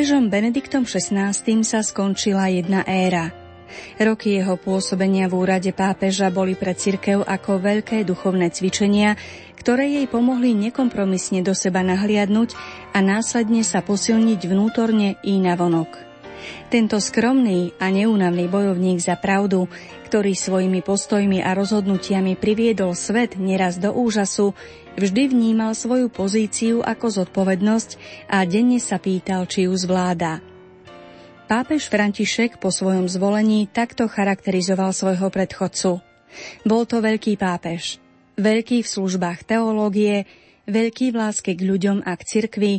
Pápežom 0.00 0.32
Benediktom 0.32 0.88
XVI 0.88 1.36
sa 1.60 1.84
skončila 1.84 2.48
jedna 2.48 2.88
éra. 2.88 3.36
Roky 4.00 4.32
jeho 4.32 4.56
pôsobenia 4.56 5.28
v 5.28 5.36
úrade 5.44 5.76
pápeža 5.76 6.32
boli 6.32 6.56
pre 6.56 6.72
cirkev 6.72 7.20
ako 7.20 7.60
veľké 7.60 8.08
duchovné 8.08 8.48
cvičenia, 8.48 9.20
ktoré 9.60 10.00
jej 10.00 10.08
pomohli 10.08 10.56
nekompromisne 10.56 11.44
do 11.44 11.52
seba 11.52 11.84
nahliadnúť 11.84 12.56
a 12.96 13.04
následne 13.04 13.60
sa 13.60 13.84
posilniť 13.84 14.40
vnútorne 14.48 15.20
i 15.20 15.36
navonok. 15.36 15.92
Tento 16.72 16.96
skromný 16.96 17.76
a 17.76 17.92
neúnavný 17.92 18.48
bojovník 18.48 19.04
za 19.04 19.20
pravdu, 19.20 19.68
ktorý 20.08 20.32
svojimi 20.32 20.80
postojmi 20.80 21.44
a 21.44 21.52
rozhodnutiami 21.52 22.40
priviedol 22.40 22.96
svet 22.96 23.36
neraz 23.36 23.76
do 23.76 23.92
úžasu, 23.92 24.56
vždy 25.00 25.32
vnímal 25.32 25.72
svoju 25.72 26.12
pozíciu 26.12 26.84
ako 26.84 27.24
zodpovednosť 27.24 27.90
a 28.28 28.44
denne 28.44 28.76
sa 28.76 29.00
pýtal, 29.00 29.48
či 29.48 29.64
ju 29.64 29.72
zvláda. 29.72 30.44
Pápež 31.48 31.90
František 31.90 32.62
po 32.62 32.70
svojom 32.70 33.10
zvolení 33.10 33.66
takto 33.66 34.06
charakterizoval 34.06 34.94
svojho 34.94 35.32
predchodcu. 35.32 35.98
Bol 36.62 36.86
to 36.86 37.02
veľký 37.02 37.34
pápež. 37.34 37.98
Veľký 38.38 38.86
v 38.86 38.92
službách 38.92 39.48
teológie, 39.48 40.30
veľký 40.70 41.10
v 41.10 41.18
láske 41.18 41.58
k 41.58 41.60
ľuďom 41.66 42.06
a 42.06 42.14
k 42.14 42.22
cirkvi, 42.22 42.74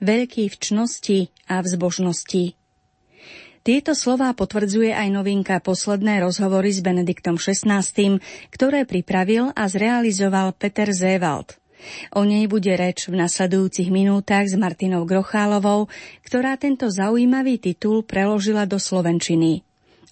veľký 0.00 0.48
v 0.48 0.56
čnosti 0.56 1.18
a 1.50 1.60
v 1.60 1.66
zbožnosti. 1.68 2.44
Tieto 3.64 3.96
slová 3.96 4.36
potvrdzuje 4.36 4.92
aj 4.92 5.08
novinka 5.08 5.56
posledné 5.60 6.20
rozhovory 6.20 6.68
s 6.68 6.84
Benediktom 6.84 7.40
XVI, 7.40 8.20
ktoré 8.52 8.84
pripravil 8.84 9.56
a 9.56 9.64
zrealizoval 9.68 10.52
Peter 10.56 10.92
Zewald. 10.92 11.56
O 12.16 12.22
nej 12.24 12.48
bude 12.48 12.72
reč 12.74 13.06
v 13.08 13.20
nasledujúcich 13.20 13.88
minútach 13.88 14.48
s 14.48 14.54
Martinou 14.56 15.04
Grochálovou, 15.08 15.86
ktorá 16.24 16.56
tento 16.56 16.88
zaujímavý 16.90 17.60
titul 17.60 18.04
preložila 18.04 18.64
do 18.64 18.80
slovenčiny. 18.80 19.62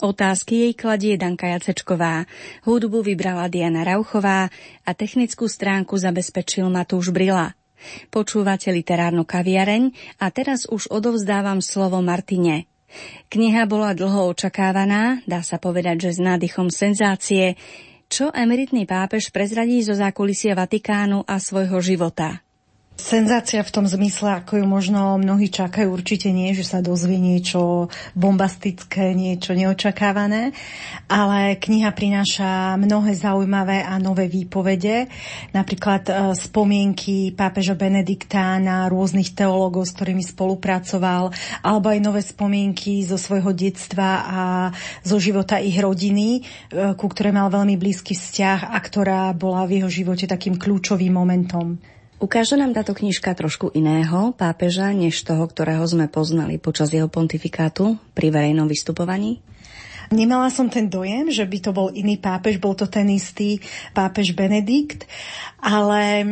Otázky 0.02 0.66
jej 0.66 0.74
kladie 0.74 1.14
Danka 1.14 1.46
Jacečková, 1.46 2.26
hudbu 2.66 3.06
vybrala 3.06 3.46
Diana 3.46 3.86
Rauchová 3.86 4.50
a 4.82 4.90
technickú 4.98 5.46
stránku 5.46 5.94
zabezpečil 5.94 6.66
Matúš 6.66 7.14
Brila. 7.14 7.54
Počúvate 8.10 8.74
literárnu 8.74 9.22
kaviareň 9.22 9.94
a 10.18 10.30
teraz 10.34 10.66
už 10.66 10.90
odovzdávam 10.90 11.62
slovo 11.62 12.02
Martine. 12.02 12.66
Kniha 13.30 13.64
bola 13.64 13.96
dlho 13.96 14.28
očakávaná, 14.36 15.24
dá 15.24 15.40
sa 15.40 15.56
povedať, 15.56 16.10
že 16.10 16.18
s 16.18 16.20
nádychom 16.20 16.68
senzácie. 16.68 17.56
Čo 18.12 18.28
emeritný 18.28 18.84
pápež 18.84 19.32
prezradí 19.32 19.80
zo 19.80 19.96
zákulisia 19.96 20.52
Vatikánu 20.52 21.24
a 21.24 21.40
svojho 21.40 21.80
života? 21.80 22.44
Senzácia 22.92 23.64
v 23.64 23.72
tom 23.72 23.88
zmysle, 23.88 24.44
ako 24.44 24.60
ju 24.60 24.66
možno 24.68 25.16
mnohí 25.16 25.48
čakajú, 25.48 25.88
určite 25.88 26.28
nie, 26.28 26.52
že 26.52 26.60
sa 26.60 26.84
dozvie 26.84 27.16
niečo 27.16 27.88
bombastické, 28.12 29.16
niečo 29.16 29.56
neočakávané, 29.56 30.52
ale 31.08 31.56
kniha 31.56 31.88
prináša 31.96 32.76
mnohé 32.76 33.16
zaujímavé 33.16 33.80
a 33.80 33.96
nové 33.96 34.28
výpovede, 34.28 35.08
napríklad 35.56 36.02
e, 36.04 36.12
spomienky 36.36 37.32
pápeža 37.32 37.80
Benedikta 37.80 38.60
na 38.60 38.92
rôznych 38.92 39.32
teológov, 39.32 39.88
s 39.88 39.96
ktorými 39.96 40.22
spolupracoval, 40.28 41.32
alebo 41.64 41.86
aj 41.88 41.98
nové 42.04 42.20
spomienky 42.20 43.08
zo 43.08 43.16
svojho 43.16 43.56
detstva 43.56 44.08
a 44.28 44.42
zo 45.00 45.16
života 45.16 45.56
ich 45.56 45.80
rodiny, 45.80 46.28
e, 46.38 46.40
ku 46.92 47.08
ktorej 47.08 47.32
mal 47.32 47.48
veľmi 47.48 47.72
blízky 47.80 48.12
vzťah 48.12 48.68
a 48.68 48.76
ktorá 48.84 49.32
bola 49.32 49.64
v 49.64 49.80
jeho 49.80 49.88
živote 49.88 50.28
takým 50.28 50.60
kľúčovým 50.60 51.16
momentom. 51.16 51.91
Ukáže 52.22 52.54
nám 52.54 52.70
táto 52.70 52.94
knižka 52.94 53.34
trošku 53.34 53.74
iného 53.74 54.30
pápeža, 54.38 54.94
než 54.94 55.26
toho, 55.26 55.42
ktorého 55.42 55.82
sme 55.82 56.06
poznali 56.06 56.54
počas 56.54 56.94
jeho 56.94 57.10
pontifikátu 57.10 57.98
pri 58.14 58.30
verejnom 58.30 58.70
vystupovaní? 58.70 59.42
Nemala 60.14 60.46
som 60.46 60.70
ten 60.70 60.86
dojem, 60.86 61.34
že 61.34 61.42
by 61.42 61.58
to 61.58 61.70
bol 61.74 61.90
iný 61.90 62.22
pápež, 62.22 62.62
bol 62.62 62.78
to 62.78 62.86
ten 62.86 63.10
istý 63.10 63.58
pápež 63.90 64.38
Benedikt, 64.38 65.02
ale 65.58 66.22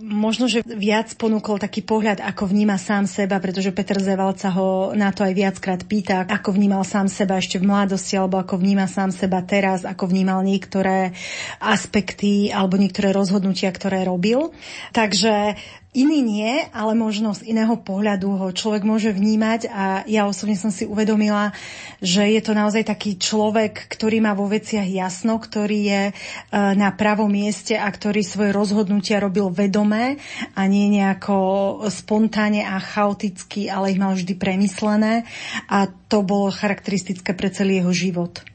možno, 0.00 0.48
že 0.48 0.64
viac 0.64 1.12
ponúkol 1.14 1.60
taký 1.60 1.84
pohľad, 1.84 2.24
ako 2.24 2.48
vníma 2.48 2.80
sám 2.80 3.04
seba, 3.04 3.36
pretože 3.38 3.70
Peter 3.70 4.00
Zevalca 4.00 4.48
ho 4.56 4.96
na 4.96 5.12
to 5.12 5.22
aj 5.22 5.32
viackrát 5.36 5.80
pýta, 5.84 6.24
ako 6.24 6.56
vnímal 6.56 6.82
sám 6.82 7.06
seba 7.06 7.36
ešte 7.36 7.60
v 7.60 7.68
mladosti, 7.68 8.16
alebo 8.16 8.40
ako 8.40 8.58
vníma 8.58 8.88
sám 8.88 9.12
seba 9.12 9.44
teraz, 9.44 9.84
ako 9.84 10.08
vnímal 10.08 10.40
niektoré 10.40 11.12
aspekty 11.60 12.48
alebo 12.50 12.80
niektoré 12.80 13.12
rozhodnutia, 13.12 13.68
ktoré 13.70 14.02
robil. 14.08 14.50
Takže 14.96 15.54
Iný 15.90 16.22
nie, 16.22 16.70
ale 16.70 16.94
možno 16.94 17.34
z 17.34 17.50
iného 17.50 17.74
pohľadu 17.74 18.30
ho 18.38 18.48
človek 18.54 18.86
môže 18.86 19.10
vnímať 19.10 19.66
a 19.66 20.06
ja 20.06 20.22
osobne 20.30 20.54
som 20.54 20.70
si 20.70 20.86
uvedomila, 20.86 21.50
že 21.98 22.30
je 22.30 22.38
to 22.38 22.54
naozaj 22.54 22.86
taký 22.86 23.18
človek, 23.18 23.90
ktorý 23.90 24.22
má 24.22 24.38
vo 24.38 24.46
veciach 24.46 24.86
jasno, 24.86 25.42
ktorý 25.42 25.78
je 25.90 26.02
e, 26.06 26.12
na 26.54 26.94
pravom 26.94 27.26
mieste 27.26 27.74
a 27.74 27.90
ktorý 27.90 28.22
svoje 28.22 28.54
rozhodnutia 28.54 29.18
robil 29.18 29.50
vedomé 29.50 30.22
a 30.54 30.62
nie 30.70 30.94
nejako 30.94 31.82
spontáne 31.90 32.62
a 32.62 32.78
chaoticky, 32.78 33.66
ale 33.66 33.90
ich 33.90 33.98
mal 33.98 34.14
vždy 34.14 34.38
premyslené 34.38 35.26
a 35.66 35.90
to 36.06 36.22
bolo 36.22 36.54
charakteristické 36.54 37.34
pre 37.34 37.50
celý 37.50 37.82
jeho 37.82 37.90
život. 37.90 38.46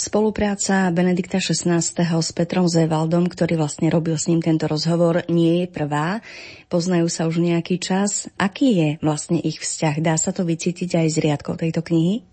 Spolupráca 0.00 0.88
Benedikta 0.96 1.44
XVI. 1.44 1.84
s 1.84 2.32
Petrom 2.32 2.64
Zevaldom, 2.64 3.28
ktorý 3.28 3.60
vlastne 3.60 3.92
robil 3.92 4.16
s 4.16 4.32
ním 4.32 4.40
tento 4.40 4.64
rozhovor, 4.64 5.28
nie 5.28 5.60
je 5.60 5.66
prvá. 5.68 6.24
Poznajú 6.72 7.04
sa 7.12 7.28
už 7.28 7.44
nejaký 7.44 7.76
čas. 7.76 8.32
Aký 8.40 8.80
je 8.80 8.88
vlastne 9.04 9.36
ich 9.36 9.60
vzťah? 9.60 10.00
Dá 10.00 10.16
sa 10.16 10.32
to 10.32 10.48
vycítiť 10.48 11.04
aj 11.04 11.06
z 11.12 11.16
riadkov 11.20 11.60
tejto 11.60 11.84
knihy? 11.84 12.24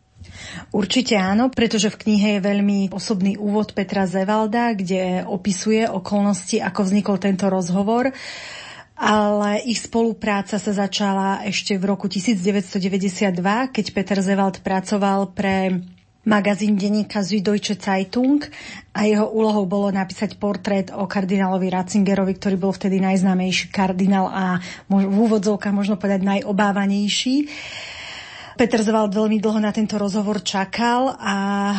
Určite 0.71 1.19
áno, 1.19 1.51
pretože 1.51 1.91
v 1.91 2.07
knihe 2.07 2.39
je 2.39 2.47
veľmi 2.47 2.95
osobný 2.95 3.35
úvod 3.35 3.75
Petra 3.75 4.07
Zevalda, 4.07 4.71
kde 4.71 5.27
opisuje 5.27 5.91
okolnosti, 5.91 6.63
ako 6.63 6.87
vznikol 6.87 7.19
tento 7.19 7.51
rozhovor 7.51 8.15
ale 8.97 9.61
ich 9.69 9.77
spolupráca 9.77 10.57
sa 10.57 10.73
začala 10.73 11.45
ešte 11.45 11.77
v 11.77 11.85
roku 11.85 12.09
1992, 12.09 13.29
keď 13.69 13.85
Peter 13.93 14.17
Zevald 14.25 14.65
pracoval 14.65 15.37
pre 15.37 15.85
magazín 16.27 16.75
denníka 16.75 17.23
Süddeutsche 17.23 17.79
Zeitung 17.79 18.43
a 18.91 19.07
jeho 19.07 19.31
úlohou 19.31 19.63
bolo 19.63 19.87
napísať 19.95 20.35
portrét 20.35 20.91
o 20.91 21.07
kardinálovi 21.07 21.71
Ratzingerovi, 21.71 22.35
ktorý 22.35 22.59
bol 22.59 22.75
vtedy 22.75 22.99
najznámejší 22.99 23.71
kardinál 23.71 24.27
a 24.27 24.59
v 24.91 25.07
úvodzovkách 25.07 25.71
možno 25.71 25.95
povedať 25.95 26.27
najobávanejší. 26.27 27.47
Peter 28.59 28.81
Zvald 28.83 29.15
veľmi 29.15 29.39
dlho 29.39 29.63
na 29.63 29.71
tento 29.71 29.95
rozhovor 29.95 30.43
čakal 30.43 31.15
a 31.15 31.71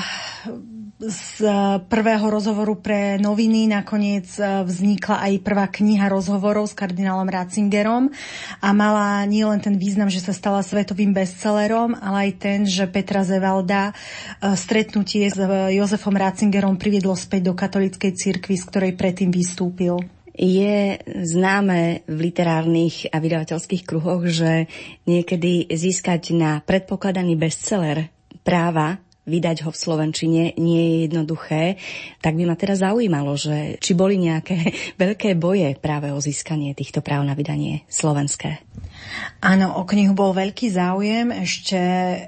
z 0.98 1.46
prvého 1.86 2.26
rozhovoru 2.26 2.74
pre 2.74 3.22
noviny 3.22 3.70
nakoniec 3.70 4.26
e, 4.34 4.66
vznikla 4.66 5.30
aj 5.30 5.32
prvá 5.46 5.70
kniha 5.70 6.10
rozhovorov 6.10 6.66
s 6.66 6.74
kardinálom 6.74 7.30
Ratzingerom 7.30 8.10
a 8.58 8.68
mala 8.74 9.22
nielen 9.30 9.62
ten 9.62 9.78
význam, 9.78 10.10
že 10.10 10.18
sa 10.18 10.34
stala 10.34 10.58
svetovým 10.58 11.14
bestsellerom, 11.14 11.94
ale 12.02 12.28
aj 12.28 12.30
ten, 12.42 12.58
že 12.66 12.90
Petra 12.90 13.22
Zevalda 13.22 13.94
e, 13.94 14.58
stretnutie 14.58 15.30
s 15.30 15.38
Jozefom 15.70 16.18
Ratzingerom 16.18 16.74
priviedlo 16.74 17.14
späť 17.14 17.46
do 17.46 17.54
katolíckej 17.54 18.18
cirkvi, 18.18 18.58
z 18.58 18.64
ktorej 18.66 18.92
predtým 18.98 19.30
vystúpil. 19.30 20.02
Je 20.34 20.98
známe 21.06 22.02
v 22.10 22.18
literárnych 22.30 23.10
a 23.14 23.22
vydavateľských 23.22 23.86
kruhoch, 23.86 24.26
že 24.26 24.66
niekedy 25.06 25.70
získať 25.70 26.34
na 26.34 26.58
predpokladaný 26.62 27.38
bestseller 27.38 28.10
práva 28.42 28.98
vydať 29.28 29.68
ho 29.68 29.70
v 29.70 29.78
Slovenčine 29.78 30.42
nie 30.56 30.82
je 30.82 30.96
jednoduché, 31.06 31.76
tak 32.24 32.34
by 32.34 32.48
ma 32.48 32.56
teraz 32.56 32.80
zaujímalo, 32.80 33.36
že 33.36 33.76
či 33.78 33.92
boli 33.92 34.16
nejaké 34.16 34.72
veľké 35.02 35.36
boje 35.36 35.76
práve 35.76 36.10
o 36.10 36.18
získanie 36.18 36.72
týchto 36.72 37.04
práv 37.04 37.22
na 37.28 37.36
vydanie 37.36 37.84
slovenské. 37.92 38.64
Áno, 39.38 39.78
o 39.78 39.86
knihu 39.86 40.18
bol 40.18 40.34
veľký 40.34 40.66
záujem 40.74 41.30
ešte, 41.30 41.78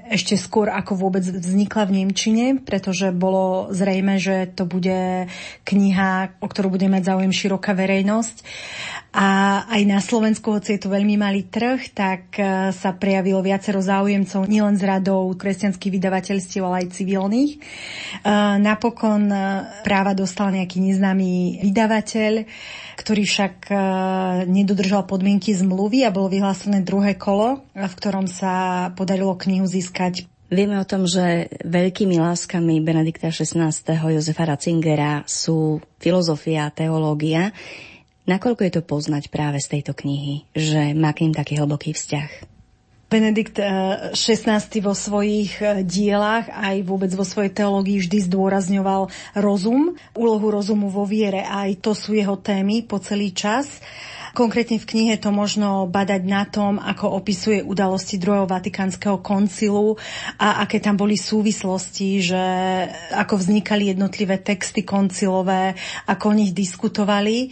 ešte 0.07 0.39
skôr 0.39 0.71
ako 0.71 0.95
vôbec 0.95 1.23
vznikla 1.27 1.83
v 1.87 1.95
Nemčine, 2.01 2.45
pretože 2.63 3.11
bolo 3.11 3.67
zrejme, 3.75 4.15
že 4.15 4.47
to 4.47 4.63
bude 4.63 5.27
kniha, 5.67 6.39
o 6.39 6.47
ktorú 6.47 6.71
bude 6.71 6.87
mať 6.87 7.11
záujem 7.11 7.35
široká 7.35 7.75
verejnosť. 7.75 8.47
A 9.11 9.27
aj 9.67 9.81
na 9.83 9.99
Slovensku, 9.99 10.55
hoci 10.55 10.79
je 10.79 10.87
to 10.87 10.93
veľmi 10.93 11.19
malý 11.19 11.43
trh, 11.51 11.91
tak 11.91 12.31
e, 12.39 12.71
sa 12.71 12.95
prejavilo 12.95 13.43
viacero 13.43 13.83
záujemcov 13.83 14.47
nielen 14.47 14.79
z 14.79 14.87
radou 14.87 15.35
kresťanských 15.35 15.91
vydavateľstiev, 15.99 16.63
ale 16.63 16.87
aj 16.87 16.95
civilných. 16.95 17.51
E, 17.51 17.59
napokon 18.63 19.27
e, 19.27 19.37
práva 19.83 20.15
dostal 20.15 20.55
nejaký 20.55 20.79
neznámy 20.79 21.59
vydavateľ, 21.59 22.47
ktorý 23.01 23.25
však 23.25 23.73
nedodržal 24.45 25.09
podmienky 25.09 25.57
zmluvy 25.57 26.05
a 26.05 26.13
bolo 26.13 26.29
vyhlásené 26.29 26.85
druhé 26.85 27.17
kolo, 27.17 27.65
v 27.73 27.93
ktorom 27.97 28.29
sa 28.29 28.87
podarilo 28.93 29.33
knihu 29.41 29.65
získať 29.65 30.29
Vieme 30.51 30.75
o 30.75 30.83
tom, 30.83 31.07
že 31.07 31.47
veľkými 31.63 32.19
láskami 32.19 32.83
Benedikta 32.83 33.31
XVI. 33.31 33.71
Jozefa 33.87 34.43
Ratzingera 34.43 35.23
sú 35.23 35.79
filozofia 35.95 36.67
a 36.67 36.75
teológia. 36.75 37.55
Nakoľko 38.27 38.61
je 38.67 38.73
to 38.75 38.83
poznať 38.83 39.31
práve 39.31 39.63
z 39.63 39.79
tejto 39.79 39.95
knihy, 39.95 40.51
že 40.51 40.91
má 40.91 41.15
k 41.15 41.23
ním 41.23 41.31
taký 41.31 41.55
hlboký 41.55 41.95
vzťah? 41.95 42.50
Benedikt 43.11 43.59
XVI 44.15 44.63
eh, 44.71 44.79
vo 44.79 44.95
svojich 44.95 45.59
eh, 45.59 45.83
dielach 45.83 46.47
aj 46.47 46.87
vôbec 46.87 47.11
vo 47.11 47.27
svojej 47.27 47.51
teológii 47.51 47.99
vždy 47.99 48.31
zdôrazňoval 48.31 49.11
rozum, 49.35 49.99
úlohu 50.15 50.47
rozumu 50.47 50.87
vo 50.87 51.03
viere. 51.03 51.43
Aj 51.43 51.67
to 51.83 51.91
sú 51.91 52.15
jeho 52.15 52.39
témy 52.39 52.87
po 52.87 53.03
celý 53.03 53.35
čas. 53.35 53.83
Konkrétne 54.31 54.79
v 54.79 54.87
knihe 54.87 55.15
to 55.19 55.27
možno 55.35 55.91
badať 55.91 56.21
na 56.23 56.47
tom, 56.47 56.79
ako 56.79 57.19
opisuje 57.19 57.59
udalosti 57.59 58.15
druhého 58.15 58.47
Vatikánskeho 58.47 59.19
koncilu 59.19 59.99
a 60.39 60.63
aké 60.63 60.79
tam 60.79 60.95
boli 60.95 61.19
súvislosti, 61.19 62.23
že 62.23 62.43
ako 63.11 63.35
vznikali 63.35 63.91
jednotlivé 63.91 64.39
texty 64.39 64.87
koncilové, 64.87 65.75
ako 66.07 66.31
o 66.31 66.37
nich 66.37 66.55
diskutovali. 66.55 67.51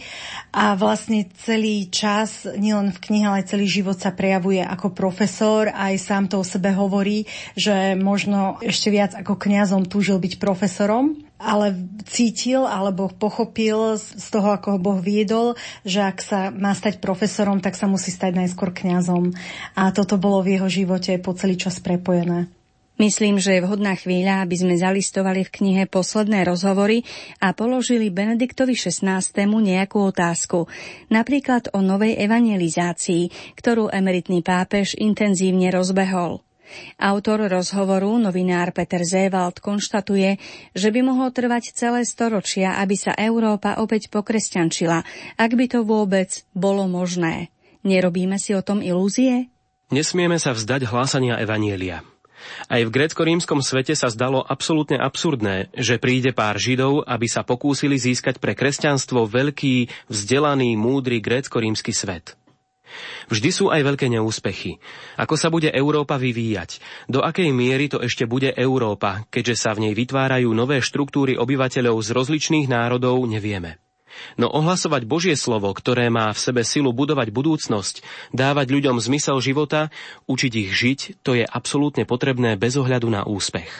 A 0.56 0.72
vlastne 0.74 1.28
celý 1.44 1.92
čas, 1.92 2.48
nielen 2.48 2.96
v 2.96 3.02
knihe, 3.08 3.28
ale 3.28 3.46
celý 3.46 3.68
život 3.68 4.00
sa 4.00 4.16
prejavuje 4.16 4.64
ako 4.64 4.96
profesor. 4.96 5.68
Aj 5.68 5.92
sám 6.00 6.32
to 6.32 6.40
o 6.40 6.48
sebe 6.48 6.72
hovorí, 6.72 7.28
že 7.54 7.92
možno 7.92 8.56
ešte 8.64 8.88
viac 8.88 9.12
ako 9.12 9.36
kňazom 9.36 9.84
túžil 9.84 10.16
byť 10.16 10.40
profesorom 10.40 11.29
ale 11.40 11.72
cítil 12.04 12.68
alebo 12.68 13.08
pochopil 13.08 13.96
z 13.96 14.26
toho, 14.28 14.52
ako 14.52 14.76
ho 14.76 14.78
Boh 14.78 15.00
viedol, 15.00 15.56
že 15.88 16.04
ak 16.04 16.20
sa 16.20 16.40
má 16.52 16.76
stať 16.76 17.00
profesorom, 17.00 17.64
tak 17.64 17.74
sa 17.74 17.88
musí 17.88 18.12
stať 18.12 18.36
najskôr 18.36 18.76
kňazom. 18.76 19.32
A 19.72 19.88
toto 19.96 20.20
bolo 20.20 20.44
v 20.44 20.60
jeho 20.60 20.68
živote 20.68 21.16
po 21.16 21.32
celý 21.32 21.56
čas 21.56 21.80
prepojené. 21.80 22.52
Myslím, 23.00 23.40
že 23.40 23.56
je 23.56 23.64
vhodná 23.64 23.96
chvíľa, 23.96 24.44
aby 24.44 24.60
sme 24.60 24.76
zalistovali 24.76 25.48
v 25.48 25.54
knihe 25.56 25.82
posledné 25.88 26.44
rozhovory 26.44 27.00
a 27.40 27.56
položili 27.56 28.12
Benediktovi 28.12 28.76
XVI. 28.76 29.24
nejakú 29.40 30.12
otázku. 30.12 30.68
Napríklad 31.08 31.72
o 31.72 31.80
novej 31.80 32.20
evangelizácii, 32.20 33.56
ktorú 33.56 33.88
emeritný 33.88 34.44
pápež 34.44 35.00
intenzívne 35.00 35.72
rozbehol. 35.72 36.44
Autor 37.00 37.48
rozhovoru, 37.48 38.16
novinár 38.20 38.74
Peter 38.74 39.02
Zévald, 39.06 39.58
konštatuje, 39.58 40.36
že 40.74 40.88
by 40.90 41.00
mohlo 41.04 41.28
trvať 41.30 41.74
celé 41.74 42.02
storočia, 42.06 42.78
aby 42.78 42.96
sa 42.96 43.14
Európa 43.16 43.78
opäť 43.78 44.08
pokresťančila, 44.12 45.02
ak 45.36 45.50
by 45.54 45.66
to 45.70 45.80
vôbec 45.82 46.44
bolo 46.52 46.90
možné. 46.90 47.48
Nerobíme 47.80 48.36
si 48.36 48.52
o 48.52 48.60
tom 48.60 48.84
ilúzie? 48.84 49.48
Nesmieme 49.90 50.38
sa 50.38 50.54
vzdať 50.54 50.86
hlásania 50.86 51.40
Evanielia. 51.40 52.04
Aj 52.72 52.80
v 52.80 52.88
grécko-rímskom 52.88 53.60
svete 53.60 53.92
sa 53.92 54.08
zdalo 54.08 54.40
absolútne 54.40 54.96
absurdné, 54.96 55.68
že 55.76 56.00
príde 56.00 56.32
pár 56.32 56.56
židov, 56.56 57.04
aby 57.04 57.28
sa 57.28 57.44
pokúsili 57.44 58.00
získať 58.00 58.40
pre 58.40 58.56
kresťanstvo 58.56 59.28
veľký, 59.28 60.08
vzdelaný, 60.08 60.76
múdry 60.80 61.20
grécko-rímsky 61.20 61.92
svet. 61.92 62.39
Vždy 63.30 63.50
sú 63.54 63.70
aj 63.70 63.86
veľké 63.86 64.06
neúspechy. 64.10 64.82
Ako 65.16 65.38
sa 65.38 65.48
bude 65.48 65.70
Európa 65.70 66.18
vyvíjať? 66.18 66.82
Do 67.06 67.22
akej 67.22 67.54
miery 67.54 67.86
to 67.86 68.02
ešte 68.02 68.26
bude 68.26 68.50
Európa, 68.54 69.24
keďže 69.30 69.56
sa 69.56 69.70
v 69.72 69.88
nej 69.88 69.94
vytvárajú 69.94 70.50
nové 70.50 70.82
štruktúry 70.82 71.38
obyvateľov 71.38 71.96
z 72.02 72.08
rozličných 72.10 72.66
národov, 72.66 73.22
nevieme. 73.26 73.78
No 74.36 74.50
ohlasovať 74.50 75.06
Božie 75.06 75.36
slovo, 75.38 75.70
ktoré 75.70 76.10
má 76.10 76.34
v 76.34 76.42
sebe 76.42 76.62
silu 76.66 76.90
budovať 76.90 77.30
budúcnosť, 77.30 78.02
dávať 78.34 78.66
ľuďom 78.74 78.98
zmysel 78.98 79.38
života, 79.38 79.88
učiť 80.26 80.52
ich 80.52 80.70
žiť, 80.74 81.00
to 81.22 81.38
je 81.38 81.44
absolútne 81.46 82.04
potrebné 82.04 82.58
bez 82.58 82.74
ohľadu 82.76 83.08
na 83.08 83.22
úspech. 83.24 83.70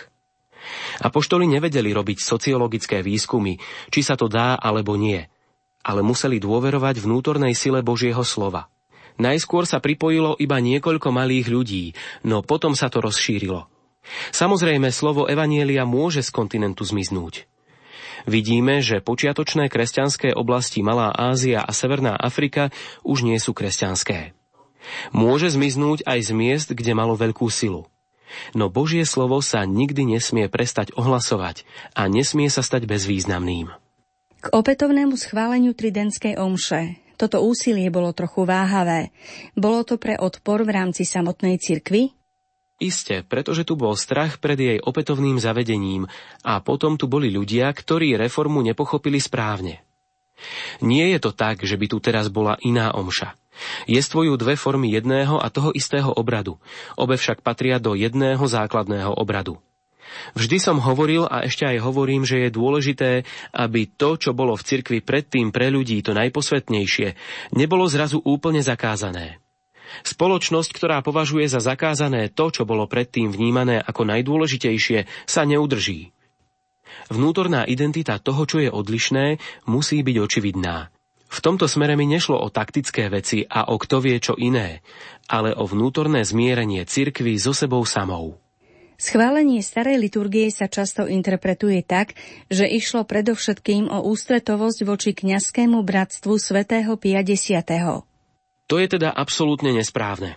Apoštoli 1.03 1.51
nevedeli 1.51 1.91
robiť 1.91 2.23
sociologické 2.23 3.03
výskumy, 3.03 3.59
či 3.91 4.01
sa 4.07 4.15
to 4.15 4.31
dá 4.31 4.55
alebo 4.55 4.95
nie, 4.95 5.19
ale 5.83 6.01
museli 6.05 6.39
dôverovať 6.39 7.03
vnútornej 7.03 7.57
sile 7.57 7.81
Božieho 7.81 8.23
slova. 8.23 8.71
Najskôr 9.21 9.69
sa 9.69 9.85
pripojilo 9.85 10.41
iba 10.41 10.57
niekoľko 10.57 11.13
malých 11.13 11.47
ľudí, 11.53 11.85
no 12.25 12.41
potom 12.41 12.73
sa 12.73 12.89
to 12.89 13.05
rozšírilo. 13.05 13.69
Samozrejme, 14.33 14.89
slovo 14.89 15.29
Evanielia 15.29 15.85
môže 15.85 16.25
z 16.25 16.33
kontinentu 16.33 16.89
zmiznúť. 16.89 17.45
Vidíme, 18.25 18.81
že 18.81 19.05
počiatočné 19.05 19.69
kresťanské 19.69 20.33
oblasti 20.33 20.81
Malá 20.81 21.13
Ázia 21.13 21.61
a 21.61 21.73
Severná 21.73 22.17
Afrika 22.17 22.73
už 23.05 23.25
nie 23.25 23.37
sú 23.37 23.53
kresťanské. 23.53 24.33
Môže 25.13 25.53
zmiznúť 25.53 26.05
aj 26.09 26.19
z 26.25 26.31
miest, 26.33 26.69
kde 26.73 26.97
malo 26.97 27.13
veľkú 27.17 27.49
silu. 27.53 27.89
No 28.57 28.73
Božie 28.73 29.05
slovo 29.05 29.43
sa 29.45 29.69
nikdy 29.69 30.17
nesmie 30.17 30.49
prestať 30.49 30.95
ohlasovať 30.97 31.69
a 31.93 32.07
nesmie 32.09 32.49
sa 32.49 32.65
stať 32.65 32.89
bezvýznamným. 32.89 33.69
K 34.41 34.47
opätovnému 34.49 35.21
schváleniu 35.21 35.77
Tridentskej 35.77 36.41
omše 36.41 36.97
toto 37.21 37.45
úsilie 37.45 37.93
bolo 37.93 38.17
trochu 38.17 38.49
váhavé. 38.49 39.13
Bolo 39.53 39.85
to 39.85 40.01
pre 40.01 40.17
odpor 40.17 40.65
v 40.65 40.73
rámci 40.73 41.05
samotnej 41.05 41.61
cirkvy? 41.61 42.17
Isté, 42.81 43.21
pretože 43.21 43.69
tu 43.69 43.77
bol 43.77 43.93
strach 43.93 44.41
pred 44.41 44.57
jej 44.57 44.79
opätovným 44.81 45.37
zavedením 45.37 46.09
a 46.41 46.65
potom 46.65 46.97
tu 46.97 47.13
boli 47.13 47.29
ľudia, 47.29 47.69
ktorí 47.69 48.17
reformu 48.17 48.65
nepochopili 48.65 49.21
správne. 49.21 49.85
Nie 50.81 51.13
je 51.13 51.21
to 51.21 51.37
tak, 51.37 51.61
že 51.61 51.77
by 51.77 51.87
tu 51.93 52.01
teraz 52.01 52.33
bola 52.33 52.57
iná 52.65 52.97
omša. 52.97 53.37
Jestvujú 53.85 54.41
dve 54.41 54.57
formy 54.57 54.89
jedného 54.97 55.37
a 55.37 55.53
toho 55.53 55.77
istého 55.77 56.09
obradu. 56.09 56.57
Obe 56.97 57.21
však 57.21 57.45
patria 57.45 57.77
do 57.77 57.93
jedného 57.93 58.41
základného 58.41 59.13
obradu. 59.13 59.61
Vždy 60.35 60.57
som 60.63 60.83
hovoril 60.83 61.27
a 61.27 61.47
ešte 61.47 61.67
aj 61.67 61.83
hovorím, 61.83 62.23
že 62.27 62.47
je 62.47 62.55
dôležité, 62.55 63.11
aby 63.55 63.91
to, 63.91 64.17
čo 64.19 64.31
bolo 64.37 64.55
v 64.55 64.67
cirkvi 64.67 64.99
predtým 65.03 65.51
pre 65.51 65.71
ľudí 65.71 66.01
to 66.03 66.15
najposvetnejšie, 66.15 67.15
nebolo 67.57 67.87
zrazu 67.87 68.23
úplne 68.23 68.63
zakázané. 68.63 69.43
Spoločnosť, 70.07 70.71
ktorá 70.71 71.03
považuje 71.03 71.51
za 71.51 71.59
zakázané 71.59 72.31
to, 72.31 72.55
čo 72.55 72.63
bolo 72.63 72.87
predtým 72.87 73.35
vnímané 73.35 73.83
ako 73.83 74.07
najdôležitejšie, 74.07 75.11
sa 75.27 75.43
neudrží. 75.43 76.15
Vnútorná 77.11 77.67
identita 77.67 78.19
toho, 78.23 78.47
čo 78.47 78.63
je 78.63 78.71
odlišné, 78.71 79.39
musí 79.67 80.03
byť 80.03 80.17
očividná. 80.19 80.95
V 81.31 81.39
tomto 81.39 81.71
smere 81.71 81.95
mi 81.95 82.11
nešlo 82.11 82.43
o 82.43 82.51
taktické 82.51 83.07
veci 83.07 83.47
a 83.47 83.71
o 83.71 83.79
kto 83.79 84.03
vie 84.03 84.19
čo 84.19 84.35
iné, 84.35 84.83
ale 85.31 85.55
o 85.55 85.63
vnútorné 85.63 86.27
zmierenie 86.27 86.83
cirkvy 86.83 87.39
so 87.39 87.55
sebou 87.55 87.87
samou. 87.87 88.39
Schválenie 89.01 89.65
starej 89.65 89.97
liturgie 89.97 90.53
sa 90.53 90.69
často 90.69 91.09
interpretuje 91.09 91.81
tak, 91.81 92.13
že 92.53 92.69
išlo 92.69 93.09
predovšetkým 93.09 93.89
o 93.89 94.05
ústretovosť 94.05 94.85
voči 94.85 95.17
kňazskému 95.17 95.81
bratstvu 95.81 96.37
svätého 96.37 97.01
50. 97.01 98.05
To 98.69 98.77
je 98.77 98.87
teda 98.93 99.09
absolútne 99.09 99.73
nesprávne. 99.73 100.37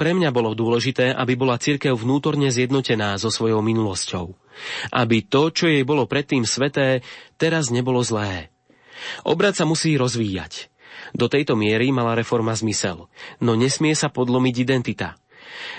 Pre 0.00 0.16
mňa 0.16 0.32
bolo 0.32 0.56
dôležité, 0.56 1.12
aby 1.12 1.36
bola 1.36 1.60
cirkev 1.60 1.92
vnútorne 2.00 2.48
zjednotená 2.48 3.20
so 3.20 3.28
svojou 3.28 3.60
minulosťou. 3.60 4.40
Aby 4.88 5.28
to, 5.28 5.52
čo 5.52 5.68
jej 5.68 5.84
bolo 5.84 6.08
predtým 6.08 6.48
sveté, 6.48 7.04
teraz 7.36 7.68
nebolo 7.68 8.00
zlé. 8.00 8.48
Obrad 9.20 9.52
sa 9.52 9.68
musí 9.68 10.00
rozvíjať. 10.00 10.72
Do 11.12 11.28
tejto 11.28 11.60
miery 11.60 11.92
mala 11.92 12.16
reforma 12.16 12.56
zmysel, 12.56 13.12
no 13.44 13.52
nesmie 13.52 13.92
sa 13.92 14.08
podlomiť 14.08 14.56
identita– 14.64 15.12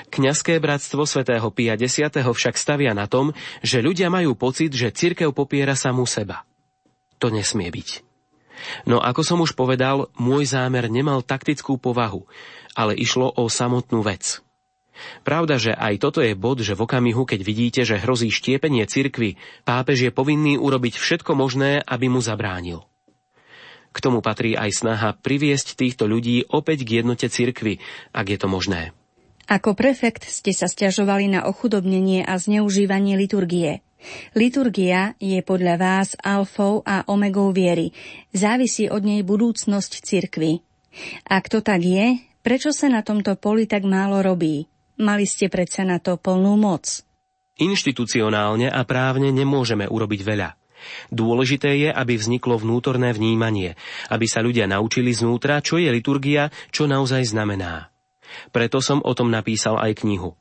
Kňazské 0.09 0.61
bratstvo 0.61 1.05
svätého 1.05 1.45
Pia 1.49 1.73
X. 1.79 1.99
však 2.21 2.55
stavia 2.55 2.93
na 2.93 3.09
tom, 3.09 3.33
že 3.65 3.81
ľudia 3.81 4.09
majú 4.13 4.37
pocit, 4.37 4.73
že 4.73 4.93
cirkev 4.93 5.33
popiera 5.33 5.73
samú 5.73 6.05
seba. 6.05 6.45
To 7.17 7.31
nesmie 7.31 7.71
byť. 7.71 8.03
No 8.87 9.01
ako 9.03 9.21
som 9.25 9.39
už 9.43 9.57
povedal, 9.57 10.07
môj 10.15 10.47
zámer 10.47 10.87
nemal 10.87 11.25
taktickú 11.25 11.75
povahu, 11.75 12.23
ale 12.77 12.95
išlo 12.95 13.31
o 13.35 13.49
samotnú 13.51 14.03
vec. 14.05 14.39
Pravda, 15.25 15.57
že 15.57 15.73
aj 15.73 15.97
toto 15.97 16.21
je 16.21 16.37
bod, 16.37 16.61
že 16.61 16.77
v 16.77 16.85
okamihu, 16.85 17.25
keď 17.25 17.41
vidíte, 17.41 17.81
že 17.81 17.97
hrozí 17.97 18.29
štiepenie 18.29 18.85
cirkvy, 18.85 19.41
pápež 19.65 20.05
je 20.05 20.11
povinný 20.13 20.55
urobiť 20.61 21.01
všetko 21.01 21.33
možné, 21.33 21.81
aby 21.81 22.13
mu 22.13 22.21
zabránil. 22.21 22.85
K 23.93 23.97
tomu 24.01 24.25
patrí 24.25 24.57
aj 24.57 24.73
snaha 24.73 25.09
priviesť 25.13 25.77
týchto 25.77 26.09
ľudí 26.09 26.49
opäť 26.49 26.85
k 26.85 27.01
jednote 27.01 27.29
cirkvy, 27.29 27.81
ak 28.13 28.25
je 28.25 28.37
to 28.37 28.47
možné. 28.49 28.93
Ako 29.47 29.75
prefekt 29.75 30.23
ste 30.23 30.55
sa 30.55 30.71
stiažovali 30.71 31.27
na 31.27 31.43
ochudobnenie 31.43 32.23
a 32.23 32.39
zneužívanie 32.39 33.19
liturgie. 33.19 33.83
Liturgia 34.35 35.15
je 35.19 35.39
podľa 35.43 35.75
vás 35.79 36.09
alfou 36.19 36.83
a 36.83 37.07
omegou 37.07 37.55
viery. 37.55 37.95
Závisí 38.35 38.91
od 38.91 39.03
nej 39.03 39.23
budúcnosť 39.23 39.91
cirkvy. 40.03 40.59
Ak 41.27 41.47
to 41.47 41.63
tak 41.63 41.83
je, 41.83 42.19
prečo 42.43 42.75
sa 42.75 42.91
na 42.91 43.01
tomto 43.03 43.35
poli 43.39 43.67
tak 43.67 43.87
málo 43.87 44.19
robí? 44.19 44.67
Mali 44.99 45.25
ste 45.25 45.47
predsa 45.49 45.87
na 45.87 45.97
to 45.97 46.19
plnú 46.19 46.59
moc. 46.59 47.01
Inštitucionálne 47.57 48.69
a 48.69 48.81
právne 48.83 49.29
nemôžeme 49.31 49.87
urobiť 49.87 50.21
veľa. 50.25 50.49
Dôležité 51.09 51.79
je, 51.79 51.89
aby 51.89 52.19
vzniklo 52.19 52.59
vnútorné 52.59 53.15
vnímanie, 53.15 53.79
aby 54.11 54.27
sa 54.27 54.43
ľudia 54.43 54.67
naučili 54.67 55.15
znútra, 55.15 55.63
čo 55.63 55.79
je 55.79 55.87
liturgia, 55.87 56.51
čo 56.75 56.91
naozaj 56.91 57.23
znamená. 57.23 57.92
Preto 58.49 58.81
som 58.81 58.99
o 59.03 59.13
tom 59.13 59.29
napísal 59.29 59.77
aj 59.77 60.05
knihu. 60.05 60.35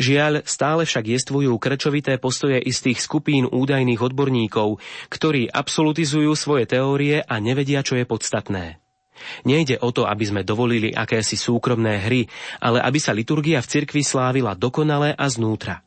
Žiaľ, 0.00 0.44
stále 0.44 0.84
však 0.84 1.04
jestvujú 1.08 1.56
krčovité 1.56 2.16
postoje 2.16 2.60
istých 2.60 3.00
skupín 3.00 3.48
údajných 3.48 4.00
odborníkov, 4.00 4.80
ktorí 5.12 5.48
absolutizujú 5.48 6.32
svoje 6.36 6.68
teórie 6.68 7.20
a 7.24 7.34
nevedia, 7.40 7.84
čo 7.84 7.96
je 7.96 8.04
podstatné. 8.04 8.84
Nejde 9.46 9.78
o 9.78 9.94
to, 9.94 10.10
aby 10.10 10.24
sme 10.26 10.42
dovolili 10.42 10.90
akési 10.90 11.38
súkromné 11.38 12.02
hry, 12.02 12.26
ale 12.58 12.82
aby 12.82 12.98
sa 12.98 13.14
liturgia 13.14 13.62
v 13.62 13.70
cirkvi 13.70 14.02
slávila 14.02 14.58
dokonale 14.58 15.14
a 15.14 15.26
znútra. 15.30 15.86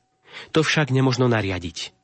To 0.55 0.63
však 0.63 0.93
nemožno 0.93 1.27
nariadiť. 1.27 1.97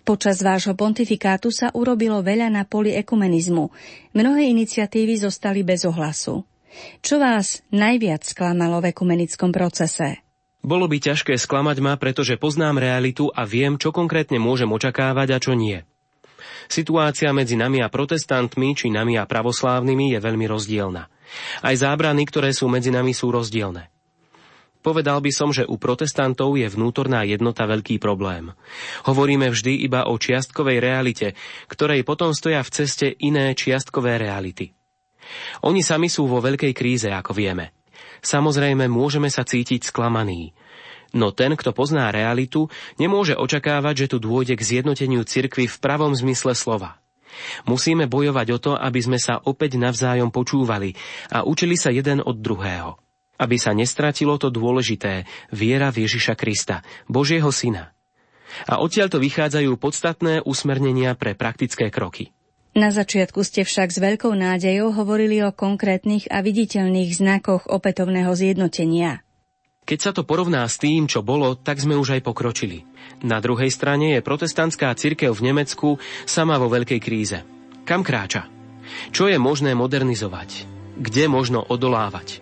Počas 0.00 0.42
vášho 0.42 0.74
pontifikátu 0.74 1.52
sa 1.54 1.70
urobilo 1.76 2.18
veľa 2.24 2.50
na 2.50 2.66
poli 2.66 2.96
ekumenizmu. 2.96 3.70
Mnohé 4.16 4.48
iniciatívy 4.50 5.22
zostali 5.22 5.60
bez 5.62 5.86
ohlasu. 5.86 6.42
Čo 7.02 7.18
vás 7.18 7.66
najviac 7.74 8.22
sklamalo 8.22 8.78
v 8.80 8.94
ekumenickom 8.94 9.50
procese? 9.50 10.22
Bolo 10.60 10.86
by 10.86 11.00
ťažké 11.00 11.40
sklamať 11.40 11.80
ma, 11.80 11.96
pretože 11.96 12.36
poznám 12.36 12.84
realitu 12.84 13.32
a 13.32 13.48
viem, 13.48 13.80
čo 13.80 13.96
konkrétne 13.96 14.36
môžem 14.36 14.68
očakávať 14.68 15.28
a 15.32 15.38
čo 15.40 15.56
nie. 15.56 15.80
Situácia 16.68 17.32
medzi 17.32 17.56
nami 17.56 17.80
a 17.80 17.88
protestantmi, 17.88 18.76
či 18.76 18.92
nami 18.92 19.16
a 19.16 19.24
pravoslávnymi 19.24 20.14
je 20.14 20.18
veľmi 20.20 20.46
rozdielna. 20.46 21.08
Aj 21.64 21.74
zábrany, 21.74 22.28
ktoré 22.28 22.52
sú 22.52 22.68
medzi 22.68 22.92
nami, 22.92 23.16
sú 23.16 23.32
rozdielne. 23.32 23.88
Povedal 24.80 25.20
by 25.20 25.28
som, 25.28 25.52
že 25.52 25.68
u 25.68 25.76
protestantov 25.76 26.56
je 26.56 26.64
vnútorná 26.64 27.20
jednota 27.28 27.68
veľký 27.68 28.00
problém. 28.00 28.56
Hovoríme 29.04 29.52
vždy 29.52 29.84
iba 29.84 30.08
o 30.08 30.16
čiastkovej 30.16 30.80
realite, 30.80 31.36
ktorej 31.68 32.00
potom 32.00 32.32
stoja 32.32 32.64
v 32.64 32.72
ceste 32.72 33.12
iné 33.20 33.52
čiastkové 33.52 34.16
reality. 34.16 34.72
Oni 35.66 35.84
sami 35.84 36.08
sú 36.08 36.26
vo 36.26 36.38
veľkej 36.42 36.72
kríze, 36.72 37.08
ako 37.10 37.34
vieme. 37.36 37.72
Samozrejme, 38.20 38.88
môžeme 38.90 39.32
sa 39.32 39.44
cítiť 39.46 39.88
sklamaní. 39.88 40.52
No 41.10 41.34
ten, 41.34 41.58
kto 41.58 41.74
pozná 41.74 42.14
realitu, 42.14 42.70
nemôže 42.94 43.34
očakávať, 43.34 44.06
že 44.06 44.10
tu 44.14 44.16
dôjde 44.22 44.54
k 44.54 44.62
zjednoteniu 44.62 45.26
cirkvy 45.26 45.66
v 45.66 45.76
pravom 45.82 46.14
zmysle 46.14 46.54
slova. 46.54 47.02
Musíme 47.66 48.10
bojovať 48.10 48.46
o 48.54 48.58
to, 48.58 48.72
aby 48.74 49.00
sme 49.02 49.18
sa 49.18 49.38
opäť 49.42 49.78
navzájom 49.78 50.30
počúvali 50.34 50.94
a 51.30 51.46
učili 51.46 51.74
sa 51.78 51.90
jeden 51.90 52.22
od 52.22 52.38
druhého. 52.38 52.98
Aby 53.40 53.56
sa 53.56 53.72
nestratilo 53.72 54.36
to 54.36 54.52
dôležité, 54.52 55.24
viera 55.50 55.88
v 55.88 56.04
Ježiša 56.06 56.36
Krista, 56.36 56.84
Božieho 57.08 57.48
Syna. 57.50 57.96
A 58.66 58.82
odtiaľto 58.82 59.22
vychádzajú 59.22 59.78
podstatné 59.78 60.42
usmernenia 60.42 61.14
pre 61.14 61.38
praktické 61.38 61.88
kroky. 61.88 62.34
Na 62.70 62.94
začiatku 62.94 63.42
ste 63.42 63.66
však 63.66 63.90
s 63.90 63.98
veľkou 63.98 64.30
nádejou 64.30 64.94
hovorili 64.94 65.42
o 65.42 65.50
konkrétnych 65.50 66.30
a 66.30 66.38
viditeľných 66.38 67.10
znakoch 67.18 67.66
opätovného 67.66 68.30
zjednotenia. 68.30 69.26
Keď 69.82 69.98
sa 69.98 70.14
to 70.14 70.22
porovná 70.22 70.62
s 70.70 70.78
tým, 70.78 71.10
čo 71.10 71.18
bolo, 71.18 71.58
tak 71.58 71.82
sme 71.82 71.98
už 71.98 72.14
aj 72.14 72.22
pokročili. 72.22 72.86
Na 73.26 73.42
druhej 73.42 73.74
strane 73.74 74.14
je 74.14 74.22
protestantská 74.22 74.94
cirkev 74.94 75.34
v 75.34 75.50
Nemecku 75.50 75.98
sama 76.22 76.62
vo 76.62 76.70
veľkej 76.70 77.00
kríze. 77.02 77.42
Kam 77.82 78.06
kráča? 78.06 78.46
Čo 79.10 79.26
je 79.26 79.34
možné 79.34 79.74
modernizovať? 79.74 80.66
Kde 80.94 81.26
možno 81.26 81.66
odolávať? 81.66 82.38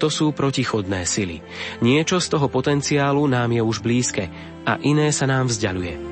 To 0.00 0.08
sú 0.08 0.32
protichodné 0.32 1.04
sily. 1.04 1.44
Niečo 1.84 2.24
z 2.24 2.32
toho 2.32 2.48
potenciálu 2.48 3.28
nám 3.28 3.52
je 3.52 3.60
už 3.60 3.84
blízke 3.84 4.32
a 4.64 4.80
iné 4.80 5.12
sa 5.12 5.28
nám 5.28 5.52
vzdialuje. 5.52 6.11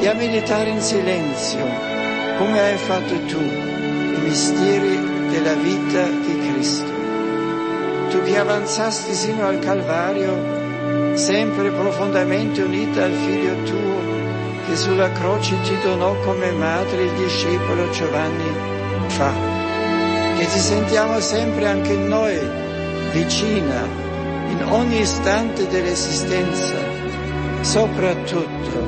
e 0.00 0.06
a 0.06 0.14
meditare 0.14 0.70
in 0.70 0.80
silenzio, 0.80 1.64
come 2.38 2.60
hai 2.60 2.76
fatto 2.76 3.14
tu, 3.26 3.40
i 3.40 4.20
misteri 4.22 5.28
della 5.30 5.54
vita 5.54 6.06
di 6.08 6.38
Cristo. 6.52 6.90
Tu 8.10 8.22
che 8.22 8.38
avanzasti 8.38 9.12
sino 9.12 9.46
al 9.46 9.58
Calvario, 9.58 11.16
sempre 11.16 11.70
profondamente 11.70 12.62
unita 12.62 13.04
al 13.04 13.12
Figlio 13.12 13.62
tuo, 13.64 13.98
che 14.66 14.76
sulla 14.76 15.10
croce 15.10 15.60
ti 15.62 15.76
donò 15.82 16.14
come 16.20 16.52
madre 16.52 17.02
il 17.02 17.12
discepolo 17.12 17.90
Giovanni 17.90 18.52
fa, 19.08 19.32
che 20.38 20.46
ti 20.46 20.58
sentiamo 20.58 21.18
sempre 21.18 21.66
anche 21.66 21.94
noi 21.94 22.38
vicina 23.12 23.86
in 24.48 24.64
ogni 24.68 25.00
istante 25.00 25.66
dell'esistenza, 25.66 26.76
soprattutto 27.62 28.87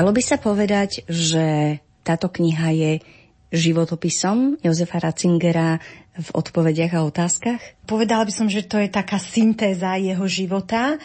Dalo 0.00 0.16
by 0.16 0.24
sa 0.24 0.40
povedať, 0.40 1.04
že 1.12 1.76
táto 2.00 2.32
kniha 2.32 2.72
je 2.72 2.92
životopisom 3.52 4.56
Jozefa 4.64 4.96
Ratzingera 4.96 5.76
v 6.16 6.28
odpovediach 6.40 6.96
a 6.96 7.04
otázkach? 7.04 7.60
Povedala 7.84 8.24
by 8.24 8.32
som, 8.32 8.48
že 8.48 8.64
to 8.64 8.80
je 8.80 8.88
taká 8.88 9.20
syntéza 9.20 10.00
jeho 10.00 10.24
života. 10.24 10.96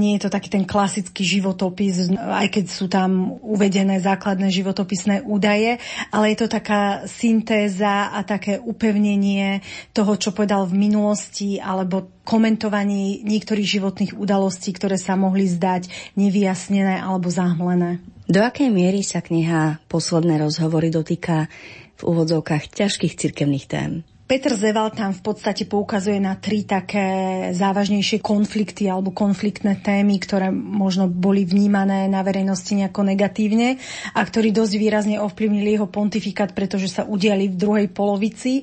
Nie 0.00 0.16
je 0.16 0.24
to 0.24 0.32
taký 0.32 0.48
ten 0.48 0.64
klasický 0.64 1.20
životopis, 1.20 2.08
aj 2.16 2.48
keď 2.48 2.64
sú 2.64 2.88
tam 2.88 3.36
uvedené 3.44 4.00
základné 4.00 4.48
životopisné 4.48 5.20
údaje, 5.28 5.76
ale 6.08 6.32
je 6.32 6.36
to 6.40 6.48
taká 6.48 7.04
syntéza 7.04 8.08
a 8.08 8.24
také 8.24 8.56
upevnenie 8.56 9.60
toho, 9.92 10.16
čo 10.16 10.32
povedal 10.32 10.64
v 10.64 10.80
minulosti, 10.88 11.60
alebo 11.60 12.08
komentovanie 12.24 13.20
niektorých 13.20 13.68
životných 13.68 14.12
udalostí, 14.16 14.72
ktoré 14.72 14.96
sa 14.96 15.20
mohli 15.20 15.44
zdať 15.44 16.16
nevyjasnené 16.16 16.96
alebo 16.96 17.28
zahmlené. 17.28 18.00
Do 18.30 18.40
akej 18.40 18.72
miery 18.72 19.04
sa 19.04 19.20
kniha 19.20 19.84
Posledné 19.90 20.40
rozhovory 20.40 20.88
dotýka 20.88 21.52
v 21.98 22.02
úvodzovkách 22.08 22.72
ťažkých 22.72 23.18
cirkevných 23.18 23.66
tém? 23.68 24.08
Peter 24.30 24.54
Zeval 24.54 24.94
tam 24.94 25.10
v 25.10 25.26
podstate 25.26 25.66
poukazuje 25.66 26.22
na 26.22 26.38
tri 26.38 26.62
také 26.62 27.50
závažnejšie 27.50 28.22
konflikty 28.22 28.86
alebo 28.86 29.10
konfliktné 29.10 29.82
témy, 29.82 30.22
ktoré 30.22 30.54
možno 30.54 31.10
boli 31.10 31.42
vnímané 31.42 32.06
na 32.06 32.22
verejnosti 32.22 32.70
nejako 32.78 33.10
negatívne 33.10 33.82
a 34.14 34.20
ktorí 34.22 34.54
dosť 34.54 34.74
výrazne 34.78 35.18
ovplyvnili 35.18 35.74
jeho 35.74 35.90
pontifikát, 35.90 36.54
pretože 36.54 36.94
sa 36.94 37.02
udiali 37.02 37.50
v 37.50 37.58
druhej 37.58 37.88
polovici 37.90 38.62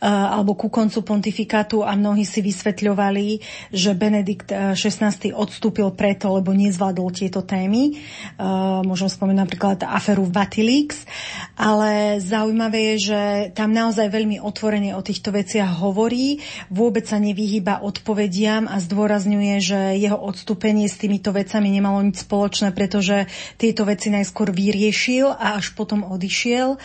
alebo 0.00 0.52
ku 0.52 0.68
koncu 0.68 1.00
pontifikátu 1.00 1.80
a 1.80 1.96
mnohí 1.96 2.28
si 2.28 2.44
vysvetľovali, 2.44 3.40
že 3.72 3.96
Benedikt 3.96 4.52
XVI 4.52 5.12
eh, 5.12 5.32
odstúpil 5.32 5.88
preto, 5.96 6.32
lebo 6.36 6.52
nezvládol 6.52 7.08
tieto 7.16 7.40
témy. 7.42 7.96
Eh, 7.96 8.80
môžem 8.84 9.08
spomenúť 9.08 9.40
napríklad 9.40 9.78
aferu 9.88 10.28
Vatilix, 10.28 11.08
ale 11.56 12.20
zaujímavé 12.20 12.96
je, 12.96 13.12
že 13.12 13.20
tam 13.56 13.72
naozaj 13.72 14.12
veľmi 14.12 14.40
otvorene 14.40 14.92
o 14.92 15.00
týchto 15.00 15.32
veciach 15.32 15.80
hovorí, 15.80 16.40
vôbec 16.68 17.08
sa 17.08 17.16
nevyhýba 17.16 17.80
odpovediam 17.80 18.68
a 18.68 18.76
zdôrazňuje, 18.80 19.54
že 19.60 19.80
jeho 19.96 20.18
odstúpenie 20.18 20.88
s 20.88 21.00
týmito 21.00 21.32
vecami 21.32 21.72
nemalo 21.72 22.04
nič 22.04 22.24
spoločné, 22.28 22.76
pretože 22.76 23.28
tieto 23.56 23.88
veci 23.88 24.12
najskôr 24.12 24.52
vyriešil 24.52 25.32
a 25.32 25.56
až 25.56 25.72
potom 25.72 26.04
odišiel. 26.04 26.76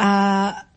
A 0.00 0.10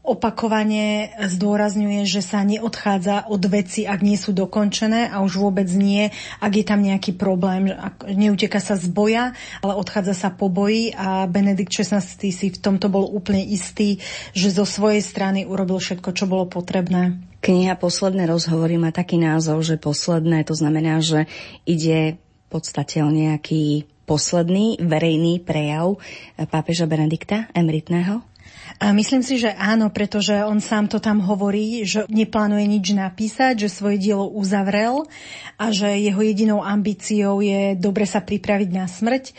opakovane 0.08 1.12
zdôrazňuje, 1.20 2.08
že 2.08 2.24
sa 2.24 2.48
neodchádza 2.48 3.28
od 3.28 3.44
veci, 3.52 3.84
ak 3.84 4.00
nie 4.00 4.16
sú 4.16 4.32
dokončené 4.32 5.12
a 5.12 5.20
už 5.20 5.44
vôbec 5.44 5.68
nie, 5.76 6.08
ak 6.40 6.52
je 6.56 6.64
tam 6.64 6.80
nejaký 6.80 7.20
problém. 7.20 7.76
Neuteka 8.08 8.64
sa 8.64 8.80
z 8.80 8.88
boja, 8.88 9.36
ale 9.60 9.76
odchádza 9.76 10.16
sa 10.16 10.30
po 10.32 10.48
boji 10.48 10.96
a 10.96 11.28
Benedikt 11.28 11.76
XVI 11.76 12.00
si 12.08 12.48
v 12.48 12.58
tomto 12.58 12.88
bol 12.88 13.04
úplne 13.04 13.44
istý, 13.44 14.00
že 14.32 14.56
zo 14.56 14.64
svojej 14.64 15.04
strany 15.04 15.44
urobil 15.44 15.84
všetko, 15.84 16.16
čo 16.16 16.24
bolo 16.26 16.48
potrebné. 16.48 17.20
Kniha 17.44 17.76
Posledné 17.76 18.26
rozhovory 18.32 18.80
má 18.80 18.96
taký 18.96 19.20
názov, 19.20 19.62
že 19.62 19.76
posledné, 19.76 20.48
to 20.48 20.56
znamená, 20.56 21.04
že 21.04 21.28
ide 21.68 22.18
v 22.18 22.48
podstate 22.48 23.04
o 23.04 23.12
nejaký 23.12 23.86
posledný 24.08 24.80
verejný 24.80 25.44
prejav 25.44 26.00
pápeža 26.40 26.88
Benedikta 26.88 27.52
emeritného? 27.52 28.37
Myslím 28.78 29.26
si, 29.26 29.42
že 29.42 29.50
áno, 29.58 29.90
pretože 29.90 30.38
on 30.46 30.62
sám 30.62 30.86
to 30.86 31.02
tam 31.02 31.24
hovorí, 31.24 31.82
že 31.82 32.06
neplánuje 32.12 32.66
nič 32.70 32.86
napísať, 32.94 33.66
že 33.66 33.74
svoje 33.74 33.98
dielo 33.98 34.30
uzavrel 34.30 35.10
a 35.58 35.74
že 35.74 35.98
jeho 35.98 36.22
jedinou 36.22 36.62
ambíciou 36.62 37.42
je 37.42 37.74
dobre 37.74 38.06
sa 38.06 38.22
pripraviť 38.22 38.70
na 38.70 38.86
smrť. 38.86 39.34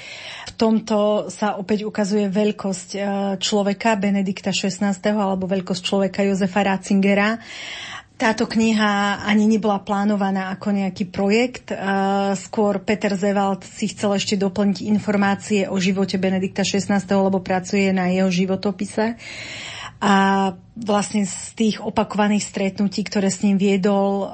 V 0.49 0.53
tomto 0.59 1.31
sa 1.31 1.55
opäť 1.55 1.87
ukazuje 1.87 2.27
veľkosť 2.27 2.89
e, 2.95 2.99
človeka 3.39 3.95
Benedikta 3.95 4.51
XVI. 4.51 4.91
alebo 5.15 5.47
veľkosť 5.47 5.83
človeka 5.87 6.27
Jozefa 6.27 6.67
Ratzingera 6.67 7.39
táto 8.19 8.51
kniha 8.51 9.23
ani 9.23 9.47
nebola 9.47 9.79
plánovaná 9.79 10.51
ako 10.59 10.75
nejaký 10.75 11.07
projekt. 11.07 11.71
Skôr 12.35 12.83
Peter 12.83 13.15
Zevald 13.15 13.63
si 13.63 13.95
chcel 13.95 14.19
ešte 14.19 14.35
doplniť 14.35 14.83
informácie 14.91 15.71
o 15.71 15.79
živote 15.79 16.19
Benedikta 16.19 16.67
XVI, 16.67 16.99
lebo 16.99 17.39
pracuje 17.39 17.95
na 17.95 18.11
jeho 18.11 18.27
životopise. 18.27 19.15
A 19.99 20.55
vlastne 20.79 21.27
z 21.27 21.59
tých 21.59 21.77
opakovaných 21.83 22.47
stretnutí, 22.47 23.03
ktoré 23.03 23.35
s 23.35 23.43
ním 23.43 23.59
viedol 23.59 24.23
eh, 24.23 24.31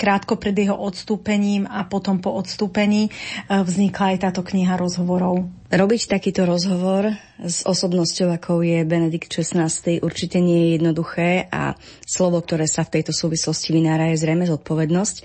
krátko 0.00 0.40
pred 0.40 0.56
jeho 0.56 0.72
odstúpením 0.72 1.68
a 1.68 1.84
potom 1.84 2.24
po 2.24 2.32
odstúpení, 2.32 3.12
eh, 3.12 3.60
vznikla 3.60 4.16
aj 4.16 4.18
táto 4.24 4.40
kniha 4.40 4.80
rozhovorov. 4.80 5.44
Robiť 5.68 6.08
takýto 6.08 6.48
rozhovor 6.48 7.12
s 7.36 7.60
osobnosťou, 7.68 8.32
ako 8.32 8.64
je 8.64 8.88
Benedikt 8.88 9.28
XVI, 9.28 9.68
určite 10.00 10.40
nie 10.40 10.56
je 10.56 10.68
jednoduché 10.80 11.52
a 11.52 11.76
slovo, 12.08 12.40
ktoré 12.40 12.64
sa 12.64 12.88
v 12.88 12.96
tejto 12.96 13.12
súvislosti 13.12 13.76
vynára, 13.76 14.08
je 14.08 14.24
zrejme 14.24 14.48
zodpovednosť, 14.48 15.16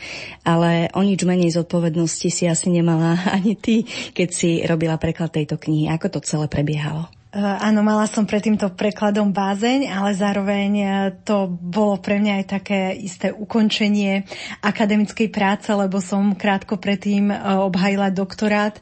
ale 0.43 0.91
o 0.91 0.99
nič 0.99 1.23
menej 1.23 1.55
zodpovednosti 1.55 2.27
si 2.27 2.43
asi 2.51 2.67
nemala 2.67 3.15
ani 3.39 3.55
ty, 3.55 3.87
keď 4.11 4.27
si 4.27 4.59
robila 4.67 4.99
preklad 4.99 5.31
tejto 5.31 5.55
knihy. 5.55 5.87
Ako 5.87 6.11
to 6.11 6.19
celé 6.19 6.51
prebiehalo? 6.51 7.22
Eh, 7.33 7.41
áno, 7.41 7.81
mala 7.81 8.05
som 8.05 8.29
pred 8.29 8.45
týmto 8.45 8.69
prekladom 8.77 9.33
bázeň, 9.33 9.89
ale 9.89 10.13
zároveň 10.13 10.71
eh, 10.77 10.89
to 11.25 11.49
bolo 11.49 11.97
pre 11.97 12.21
mňa 12.21 12.33
aj 12.37 12.45
také 12.45 12.93
isté 12.93 13.33
ukončenie 13.33 14.29
akademickej 14.61 15.33
práce, 15.33 15.65
lebo 15.73 15.97
som 15.97 16.37
krátko 16.37 16.77
predtým 16.77 17.33
eh, 17.33 17.37
obhajila 17.57 18.13
doktorát, 18.13 18.77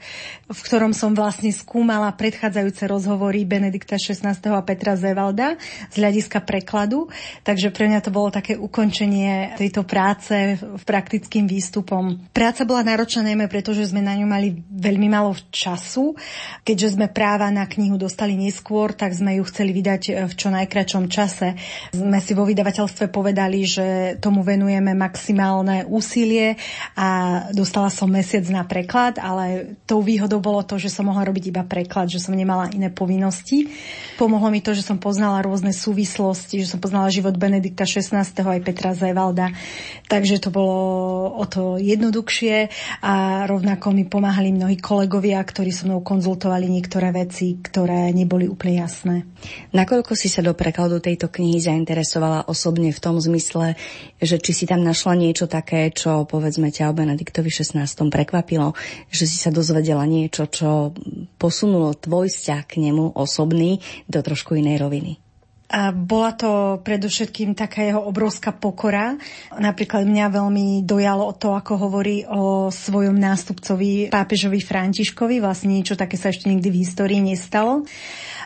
v 0.52 0.62
ktorom 0.68 0.92
som 0.92 1.16
vlastne 1.16 1.48
skúmala 1.56 2.12
predchádzajúce 2.12 2.84
rozhovory 2.92 3.48
Benedikta 3.48 3.96
XVI. 3.96 4.36
a 4.36 4.62
Petra 4.68 5.00
Zevalda 5.00 5.56
z 5.88 5.96
hľadiska 5.96 6.44
prekladu. 6.44 7.08
Takže 7.48 7.72
pre 7.72 7.88
mňa 7.88 8.00
to 8.04 8.12
bolo 8.12 8.28
také 8.28 8.60
ukončenie 8.60 9.56
tejto 9.56 9.88
práce 9.88 10.60
v 10.60 10.84
praktickým 10.84 11.48
výstupom. 11.48 12.20
Práca 12.36 12.68
bola 12.68 12.84
náročná 12.84 13.32
najmä 13.32 13.48
preto, 13.48 13.72
že 13.72 13.88
sme 13.88 14.04
na 14.04 14.20
ňu 14.20 14.28
mali 14.28 14.52
veľmi 14.60 15.08
málo 15.08 15.40
času. 15.56 16.20
Keďže 16.68 17.00
sme 17.00 17.08
práva 17.08 17.48
na 17.48 17.64
knihu 17.64 17.96
dostali 17.96 18.36
neskôr, 18.36 18.92
tak 18.92 19.16
sme 19.16 19.40
ju 19.40 19.48
chceli 19.48 19.72
vydať 19.72 20.28
v 20.28 20.34
čo 20.36 20.52
najkračom 20.52 21.08
čase. 21.08 21.56
Sme 21.96 22.20
si 22.20 22.36
vo 22.36 22.44
vydavateľstve 22.44 23.08
povedali, 23.08 23.64
že 23.64 23.88
tomu 24.20 24.44
venujeme 24.44 24.92
maximálne 24.92 25.88
úsilie 25.88 26.60
a 27.00 27.42
dostala 27.56 27.88
som 27.88 28.12
mesiac 28.12 28.44
na 28.52 28.68
preklad, 28.68 29.16
ale 29.16 29.80
tou 29.88 30.04
výhodou 30.04 30.41
bolo 30.42 30.66
to, 30.66 30.82
že 30.82 30.90
som 30.90 31.08
mohla 31.08 31.24
robiť 31.30 31.54
iba 31.54 31.64
preklad, 31.64 32.10
že 32.10 32.18
som 32.18 32.34
nemala 32.34 32.68
iné 32.74 32.90
povinnosti. 32.90 33.70
Pomohlo 34.18 34.50
mi 34.50 34.60
to, 34.60 34.74
že 34.74 34.82
som 34.82 34.98
poznala 34.98 35.46
rôzne 35.46 35.72
súvislosti, 35.72 36.66
že 36.66 36.76
som 36.76 36.82
poznala 36.82 37.14
život 37.14 37.38
Benedikta 37.38 37.86
XVI. 37.86 38.26
aj 38.26 38.62
Petra 38.66 38.98
Zevalda. 38.98 39.54
Takže 40.10 40.42
to 40.42 40.50
bolo 40.50 40.78
o 41.38 41.46
to 41.46 41.78
jednoduchšie 41.78 42.74
a 43.06 43.46
rovnako 43.46 43.94
mi 43.94 44.10
pomáhali 44.10 44.50
mnohí 44.50 44.82
kolegovia, 44.82 45.38
ktorí 45.46 45.70
so 45.70 45.86
mnou 45.86 46.02
konzultovali 46.02 46.66
niektoré 46.66 47.14
veci, 47.14 47.62
ktoré 47.62 48.10
neboli 48.10 48.50
úplne 48.50 48.82
jasné. 48.82 49.16
Nakoľko 49.76 50.18
si 50.18 50.28
sa 50.32 50.42
do 50.42 50.58
prekladu 50.58 50.98
tejto 51.04 51.28
knihy 51.28 51.62
zainteresovala 51.62 52.48
osobne 52.48 52.90
v 52.90 53.00
tom 53.00 53.22
zmysle, 53.22 53.78
že 54.18 54.40
či 54.40 54.52
si 54.56 54.66
tam 54.66 54.82
našla 54.82 55.14
niečo 55.20 55.46
také, 55.46 55.92
čo 55.92 56.24
povedzme 56.26 56.72
ťa 56.72 56.90
o 56.90 56.98
Benediktovi 56.98 57.52
16. 57.52 57.84
prekvapilo, 58.08 58.72
že 59.12 59.28
si 59.28 59.36
sa 59.36 59.52
dozvedela 59.52 60.08
niečo, 60.08 60.31
čo 60.32 60.96
posunulo 61.36 61.94
tvoj 61.94 62.32
vzťah 62.32 62.64
k 62.64 62.74
nemu 62.88 63.14
osobný 63.14 63.84
do 64.08 64.24
trošku 64.24 64.56
inej 64.56 64.80
roviny? 64.80 65.22
A 65.72 65.96
bola 65.96 66.36
to 66.36 66.84
predovšetkým 66.84 67.56
taká 67.56 67.88
jeho 67.88 68.04
obrovská 68.04 68.52
pokora. 68.52 69.16
Napríklad 69.56 70.04
mňa 70.04 70.28
veľmi 70.28 70.84
dojalo 70.84 71.32
to, 71.40 71.56
ako 71.56 71.80
hovorí 71.88 72.28
o 72.28 72.68
svojom 72.68 73.16
nástupcovi 73.16 74.12
pápežovi 74.12 74.60
Františkovi. 74.60 75.40
Vlastne 75.40 75.80
niečo 75.80 75.96
také 75.96 76.20
sa 76.20 76.28
ešte 76.28 76.52
nikdy 76.52 76.68
v 76.68 76.80
histórii 76.84 77.24
nestalo. 77.24 77.88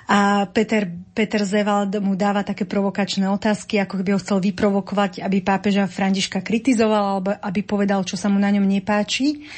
A 0.06 0.46
Peter, 0.54 0.86
Peter 1.18 1.42
Zevald 1.42 1.98
mu 1.98 2.14
dáva 2.14 2.46
také 2.46 2.70
provokačné 2.70 3.26
otázky, 3.26 3.82
ako 3.82 4.06
by 4.06 4.14
ho 4.14 4.22
chcel 4.22 4.38
vyprovokovať, 4.38 5.26
aby 5.26 5.42
pápeža 5.42 5.90
Františka 5.90 6.46
kritizoval, 6.46 7.18
alebo 7.18 7.34
aby 7.42 7.66
povedal, 7.66 8.06
čo 8.06 8.14
sa 8.14 8.30
mu 8.30 8.38
na 8.38 8.54
ňom 8.54 8.70
nepáči. 8.70 9.50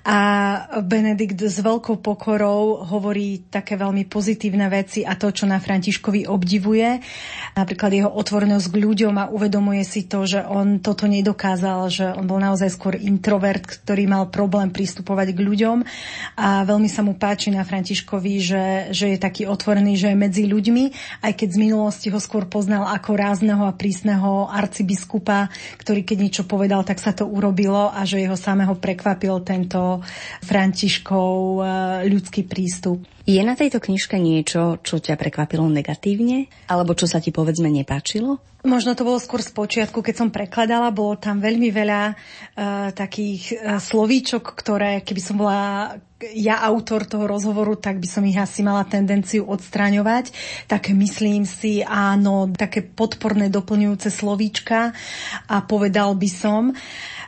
A 0.00 0.18
Benedikt 0.80 1.44
s 1.44 1.60
veľkou 1.60 2.00
pokorou 2.00 2.80
hovorí 2.88 3.44
také 3.52 3.76
veľmi 3.76 4.08
pozitívne 4.08 4.64
veci 4.72 5.04
a 5.04 5.12
to, 5.12 5.28
čo 5.28 5.44
na 5.44 5.60
Františkovi 5.60 6.24
obdivuje. 6.24 7.04
Napríklad 7.52 7.90
jeho 7.92 8.08
otvorenosť 8.08 8.66
k 8.72 8.76
ľuďom 8.80 9.14
a 9.20 9.28
uvedomuje 9.28 9.84
si 9.84 10.08
to, 10.08 10.24
že 10.24 10.40
on 10.40 10.80
toto 10.80 11.04
nedokázal, 11.04 11.92
že 11.92 12.06
on 12.16 12.24
bol 12.24 12.40
naozaj 12.40 12.72
skôr 12.72 12.96
introvert, 12.96 13.60
ktorý 13.60 14.08
mal 14.08 14.32
problém 14.32 14.72
pristupovať 14.72 15.36
k 15.36 15.40
ľuďom 15.44 15.76
a 16.40 16.64
veľmi 16.64 16.88
sa 16.88 17.04
mu 17.04 17.20
páči 17.20 17.52
na 17.52 17.60
Františkovi, 17.60 18.34
že, 18.40 18.64
že 18.96 19.12
je 19.12 19.18
taký 19.20 19.44
otvorený, 19.44 20.00
že 20.00 20.12
je 20.12 20.16
medzi 20.16 20.48
ľuďmi, 20.48 20.84
aj 21.28 21.32
keď 21.36 21.48
z 21.52 21.58
minulosti 21.60 22.08
ho 22.08 22.16
skôr 22.16 22.48
poznal 22.48 22.88
ako 22.88 23.20
rázneho 23.20 23.68
a 23.68 23.76
prísneho 23.76 24.48
arcibiskupa, 24.48 25.52
ktorý 25.76 26.08
keď 26.08 26.16
niečo 26.24 26.44
povedal, 26.48 26.88
tak 26.88 27.02
sa 27.02 27.12
to 27.12 27.28
urobilo 27.28 27.92
a 27.92 28.06
že 28.08 28.22
jeho 28.22 28.38
samého 28.38 28.72
prekvapil 28.78 29.44
tento 29.44 29.89
Františkov 30.46 31.34
eh, 31.58 31.66
ľudský 32.06 32.46
prístup. 32.46 33.02
Je 33.26 33.42
na 33.42 33.54
tejto 33.54 33.78
knižke 33.78 34.18
niečo, 34.18 34.82
čo 34.82 34.98
ťa 34.98 35.14
prekvapilo 35.14 35.66
negatívne? 35.66 36.50
Alebo 36.70 36.94
čo 36.98 37.10
sa 37.10 37.22
ti 37.22 37.30
povedzme 37.30 37.70
nepáčilo? 37.70 38.42
Možno 38.66 38.92
to 38.92 39.06
bolo 39.06 39.16
skôr 39.22 39.40
z 39.40 39.54
počiatku, 39.54 40.02
keď 40.04 40.14
som 40.18 40.28
prekladala, 40.28 40.92
bolo 40.92 41.16
tam 41.16 41.40
veľmi 41.40 41.72
veľa 41.72 42.02
uh, 42.12 42.16
takých 42.92 43.56
uh, 43.56 43.80
slovíčok, 43.80 44.52
ktoré 44.52 45.00
keby 45.00 45.20
som 45.22 45.40
bola 45.40 45.96
ja 46.36 46.60
autor 46.60 47.08
toho 47.08 47.24
rozhovoru, 47.24 47.80
tak 47.80 47.96
by 47.96 48.08
som 48.08 48.28
ich 48.28 48.36
asi 48.36 48.60
mala 48.60 48.84
tendenciu 48.84 49.48
odstraňovať. 49.48 50.36
Tak 50.68 50.92
myslím 50.92 51.48
si, 51.48 51.80
áno, 51.80 52.52
také 52.52 52.84
podporné 52.84 53.48
doplňujúce 53.48 54.12
slovíčka 54.12 54.92
a 55.48 55.56
povedal 55.64 56.12
by 56.12 56.28
som. 56.28 56.62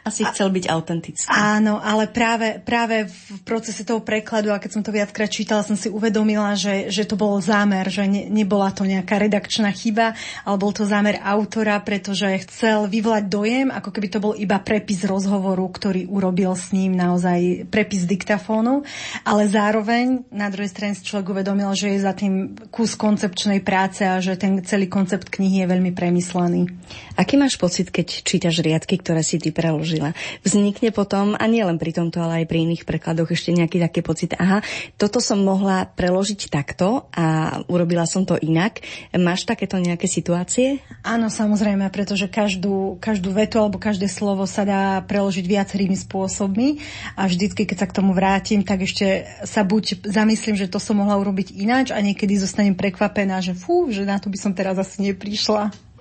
Asi 0.03 0.27
chcel 0.27 0.51
byť 0.51 0.67
autentický. 0.67 1.31
Áno, 1.31 1.79
ale 1.79 2.11
práve, 2.11 2.59
práve 2.59 3.07
v 3.07 3.39
procese 3.47 3.87
toho 3.87 4.03
prekladu, 4.03 4.51
a 4.51 4.59
keď 4.59 4.71
som 4.75 4.83
to 4.83 4.91
viackrát 4.91 5.31
čítala, 5.31 5.63
som 5.63 5.79
si 5.79 5.87
uvedomila, 5.87 6.59
že, 6.59 6.91
že 6.91 7.07
to 7.07 7.15
bol 7.15 7.39
zámer, 7.39 7.87
že 7.87 8.11
ne, 8.11 8.27
nebola 8.27 8.75
to 8.75 8.83
nejaká 8.83 9.23
redakčná 9.23 9.71
chyba, 9.71 10.19
ale 10.43 10.57
bol 10.59 10.75
to 10.75 10.91
zámer 10.91 11.23
autora, 11.23 11.79
pretože 11.79 12.27
chcel 12.51 12.91
vyvolať 12.91 13.31
dojem, 13.31 13.71
ako 13.71 13.95
keby 13.95 14.09
to 14.11 14.19
bol 14.19 14.35
iba 14.35 14.59
prepis 14.59 15.07
rozhovoru, 15.07 15.63
ktorý 15.71 16.11
urobil 16.11 16.51
s 16.59 16.75
ním 16.75 16.99
naozaj 16.99 17.71
prepis 17.71 18.03
diktafónu, 18.03 18.83
ale 19.23 19.47
zároveň 19.47 20.27
na 20.35 20.51
druhej 20.51 20.75
strane 20.75 20.99
si 20.99 21.07
človek 21.07 21.31
uvedomil, 21.31 21.71
že 21.79 21.95
je 21.95 22.03
za 22.03 22.11
tým 22.11 22.59
kus 22.75 22.99
koncepčnej 22.99 23.63
práce 23.63 24.03
a 24.03 24.19
že 24.19 24.35
ten 24.35 24.67
celý 24.67 24.91
koncept 24.91 25.31
knihy 25.31 25.63
je 25.63 25.71
veľmi 25.71 25.95
premyslený. 25.95 26.67
Aký 27.15 27.39
máš 27.39 27.55
pocit, 27.55 27.95
keď 27.95 28.27
čítaš 28.27 28.59
riadky, 28.67 28.99
ktoré 28.99 29.23
si 29.23 29.39
ty 29.39 29.55
preložil? 29.55 29.92
Preložila. 29.93 30.17
Vznikne 30.43 30.91
potom, 30.91 31.37
a 31.37 31.45
nie 31.45 31.61
len 31.61 31.77
pri 31.77 31.93
tomto, 31.93 32.25
ale 32.25 32.45
aj 32.45 32.47
pri 32.49 32.65
iných 32.65 32.89
prekladoch 32.89 33.29
ešte 33.29 33.53
nejaký 33.53 33.79
taký 33.83 34.01
pocit, 34.01 34.31
aha, 34.37 34.65
toto 34.97 35.21
som 35.21 35.41
mohla 35.45 35.85
preložiť 35.85 36.49
takto 36.49 37.09
a 37.13 37.59
urobila 37.69 38.09
som 38.09 38.25
to 38.25 38.41
inak. 38.41 38.81
Máš 39.13 39.45
takéto 39.45 39.77
nejaké 39.77 40.09
situácie? 40.09 40.81
Áno, 41.05 41.29
samozrejme, 41.29 41.89
pretože 41.93 42.31
každú, 42.31 42.97
každú 42.99 43.35
vetu 43.37 43.61
alebo 43.61 43.77
každé 43.77 44.09
slovo 44.09 44.49
sa 44.49 44.65
dá 44.65 44.83
preložiť 45.05 45.45
viacerými 45.45 45.97
spôsobmi 45.99 46.81
a 47.19 47.29
vždycky, 47.29 47.69
keď 47.69 47.77
sa 47.85 47.89
k 47.91 47.97
tomu 48.01 48.17
vrátim, 48.17 48.65
tak 48.65 48.87
ešte 48.87 49.29
sa 49.45 49.67
buď 49.67 50.09
zamyslím, 50.09 50.57
že 50.57 50.71
to 50.71 50.81
som 50.81 50.99
mohla 50.99 51.19
urobiť 51.21 51.53
ináč 51.55 51.91
a 51.93 52.01
niekedy 52.01 52.39
zostanem 52.39 52.75
prekvapená, 52.75 53.43
že 53.45 53.53
fú, 53.53 53.91
že 53.93 54.07
na 54.07 54.17
to 54.17 54.33
by 54.33 54.39
som 54.39 54.53
teraz 54.55 54.79
asi 54.79 55.13
neprišla. 55.13 55.92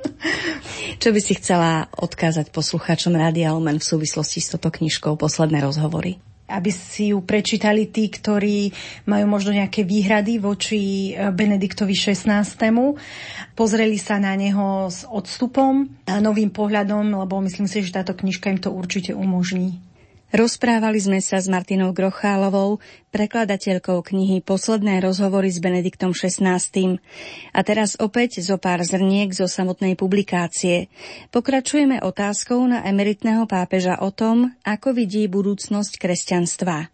Čo 1.02 1.10
by 1.10 1.20
si 1.22 1.34
chcela 1.38 1.90
odkázať 1.98 2.54
poslucháčom 2.54 3.18
Rádia 3.18 3.54
Lumen 3.58 3.82
v 3.82 3.90
súvislosti 3.90 4.38
s 4.38 4.54
touto 4.54 4.70
knižkou 4.70 5.18
Posledné 5.18 5.62
rozhovory? 5.66 6.22
aby 6.52 6.68
si 6.68 7.16
ju 7.16 7.24
prečítali 7.24 7.88
tí, 7.88 8.12
ktorí 8.12 8.76
majú 9.08 9.26
možno 9.32 9.56
nejaké 9.56 9.88
výhrady 9.88 10.36
voči 10.36 11.16
e, 11.16 11.32
Benediktovi 11.32 11.96
XVI. 11.96 12.44
Pozreli 13.56 13.96
sa 13.96 14.20
na 14.20 14.36
neho 14.36 14.92
s 14.92 15.08
odstupom 15.08 15.88
a 16.04 16.20
novým 16.20 16.52
pohľadom, 16.52 17.16
lebo 17.24 17.40
myslím 17.40 17.72
si, 17.72 17.80
že 17.88 17.96
táto 17.96 18.12
knižka 18.12 18.52
im 18.52 18.60
to 18.60 18.68
určite 18.68 19.16
umožní. 19.16 19.80
Rozprávali 20.32 20.96
sme 20.96 21.20
sa 21.20 21.44
s 21.44 21.52
Martinou 21.52 21.92
Grochálovou, 21.92 22.80
prekladateľkou 23.12 24.00
knihy 24.00 24.40
Posledné 24.40 25.04
rozhovory 25.04 25.52
s 25.52 25.60
Benediktom 25.60 26.16
XVI. 26.16 26.64
A 27.52 27.60
teraz 27.68 28.00
opäť 28.00 28.40
zo 28.40 28.56
pár 28.56 28.80
zrniek 28.80 29.28
zo 29.36 29.52
samotnej 29.52 30.00
publikácie. 30.00 30.88
Pokračujeme 31.36 32.00
otázkou 32.00 32.64
na 32.64 32.80
emeritného 32.88 33.44
pápeža 33.44 34.00
o 34.00 34.16
tom, 34.16 34.56
ako 34.64 34.96
vidí 34.96 35.28
budúcnosť 35.28 36.00
kresťanstva. 36.00 36.88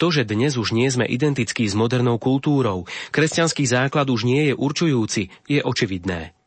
To, 0.00 0.08
že 0.08 0.24
dnes 0.24 0.56
už 0.56 0.72
nie 0.72 0.88
sme 0.88 1.04
identickí 1.04 1.68
s 1.68 1.76
modernou 1.76 2.16
kultúrou, 2.16 2.88
kresťanský 3.12 3.68
základ 3.68 4.08
už 4.08 4.24
nie 4.24 4.50
je 4.50 4.54
určujúci, 4.56 5.28
je 5.46 5.60
očividné. 5.60 6.39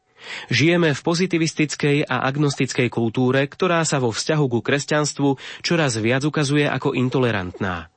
Žijeme 0.48 0.96
v 0.96 1.02
pozitivistickej 1.04 1.98
a 2.08 2.24
agnostickej 2.28 2.88
kultúre, 2.92 3.46
ktorá 3.48 3.84
sa 3.84 4.00
vo 4.00 4.12
vzťahu 4.12 4.46
ku 4.50 4.60
kresťanstvu 4.64 5.62
čoraz 5.62 6.00
viac 6.00 6.24
ukazuje 6.24 6.68
ako 6.68 6.96
intolerantná. 6.96 7.92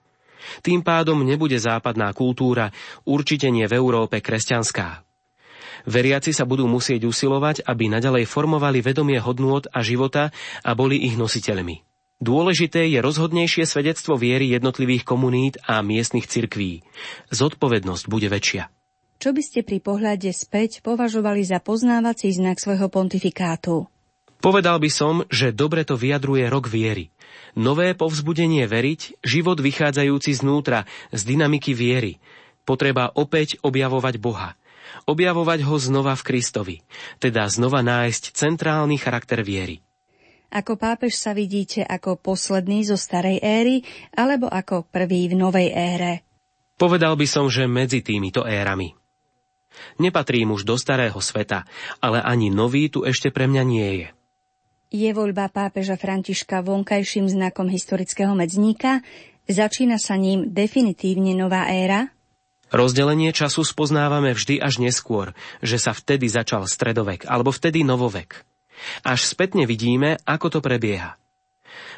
Tým 0.63 0.83
pádom 0.87 1.27
nebude 1.27 1.59
západná 1.59 2.15
kultúra, 2.15 2.71
určite 3.03 3.51
nie 3.51 3.67
v 3.67 3.77
Európe 3.77 4.23
kresťanská. 4.23 5.03
Veriaci 5.87 6.35
sa 6.35 6.43
budú 6.43 6.67
musieť 6.67 7.07
usilovať, 7.07 7.63
aby 7.63 7.87
nadalej 7.87 8.27
formovali 8.27 8.83
vedomie 8.83 9.23
hodnôt 9.23 9.63
a 9.71 9.83
života 9.87 10.35
a 10.67 10.75
boli 10.75 10.99
ich 10.99 11.15
nositeľmi. 11.15 11.87
Dôležité 12.17 12.89
je 12.89 12.99
rozhodnejšie 13.05 13.69
svedectvo 13.69 14.17
viery 14.17 14.51
jednotlivých 14.51 15.05
komunít 15.05 15.61
a 15.69 15.85
miestnych 15.85 16.27
cirkví. 16.27 16.81
Zodpovednosť 17.29 18.05
bude 18.09 18.33
väčšia. 18.33 18.73
Čo 19.17 19.33
by 19.33 19.43
ste 19.43 19.65
pri 19.65 19.81
pohľade 19.81 20.29
späť 20.37 20.85
považovali 20.85 21.41
za 21.41 21.57
poznávací 21.59 22.37
znak 22.37 22.61
svojho 22.61 22.93
pontifikátu? 22.93 23.89
Povedal 24.45 24.77
by 24.77 24.91
som, 24.93 25.25
že 25.33 25.57
dobre 25.57 25.83
to 25.89 25.97
vyjadruje 25.97 26.45
rok 26.53 26.69
viery. 26.69 27.09
Nové 27.57 27.97
povzbudenie 27.97 28.69
veriť, 28.69 29.25
život 29.25 29.57
vychádzajúci 29.57 30.37
znútra, 30.37 30.85
z 31.09 31.21
dynamiky 31.25 31.73
viery. 31.73 32.21
Potreba 32.69 33.09
opäť 33.17 33.57
objavovať 33.65 34.21
Boha. 34.21 34.53
Objavovať 35.09 35.65
ho 35.65 35.77
znova 35.81 36.15
v 36.15 36.23
Kristovi, 36.23 36.77
teda 37.19 37.49
znova 37.49 37.81
nájsť 37.83 38.37
centrálny 38.37 39.01
charakter 39.01 39.41
viery. 39.41 39.81
Ako 40.53 40.79
pápež 40.79 41.19
sa 41.19 41.35
vidíte 41.35 41.83
ako 41.83 42.21
posledný 42.21 42.87
zo 42.87 42.95
starej 42.95 43.43
éry 43.43 43.83
alebo 44.15 44.47
ako 44.47 44.87
prvý 44.87 45.27
v 45.27 45.35
novej 45.35 45.69
ére? 45.75 46.23
Povedal 46.77 47.17
by 47.19 47.27
som, 47.27 47.49
že 47.51 47.67
medzi 47.67 48.05
týmito 48.05 48.45
érami. 48.45 49.06
Nepatrím 49.97 50.53
už 50.53 50.65
do 50.65 50.77
starého 50.77 51.17
sveta, 51.21 51.65
ale 52.01 52.21
ani 52.21 52.53
nový 52.53 52.89
tu 52.93 53.05
ešte 53.05 53.33
pre 53.33 53.49
mňa 53.49 53.63
nie 53.67 53.89
je. 54.05 54.09
Je 54.95 55.11
voľba 55.11 55.51
pápeža 55.51 55.99
Františka 55.99 56.63
vonkajším 56.63 57.27
znakom 57.27 57.67
historického 57.67 58.33
medzníka? 58.39 59.03
Začína 59.51 59.99
sa 59.99 60.15
ním 60.15 60.55
definitívne 60.55 61.35
nová 61.35 61.67
éra? 61.67 62.15
Rozdelenie 62.71 63.31
času 63.31 63.63
spoznávame 63.63 64.35
vždy 64.35 64.59
až 64.59 64.83
neskôr, 64.83 65.35
že 65.63 65.79
sa 65.79 65.95
vtedy 65.95 66.27
začal 66.27 66.67
stredovek 66.67 67.27
alebo 67.27 67.55
vtedy 67.55 67.87
novovek. 67.87 68.43
Až 69.07 69.27
spätne 69.27 69.67
vidíme, 69.67 70.19
ako 70.27 70.59
to 70.59 70.61
prebieha. 70.63 71.15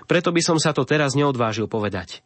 Preto 0.05 0.33
by 0.33 0.41
som 0.45 0.57
sa 0.61 0.73
to 0.77 0.85
teraz 0.85 1.17
neodvážil 1.17 1.69
povedať 1.69 2.21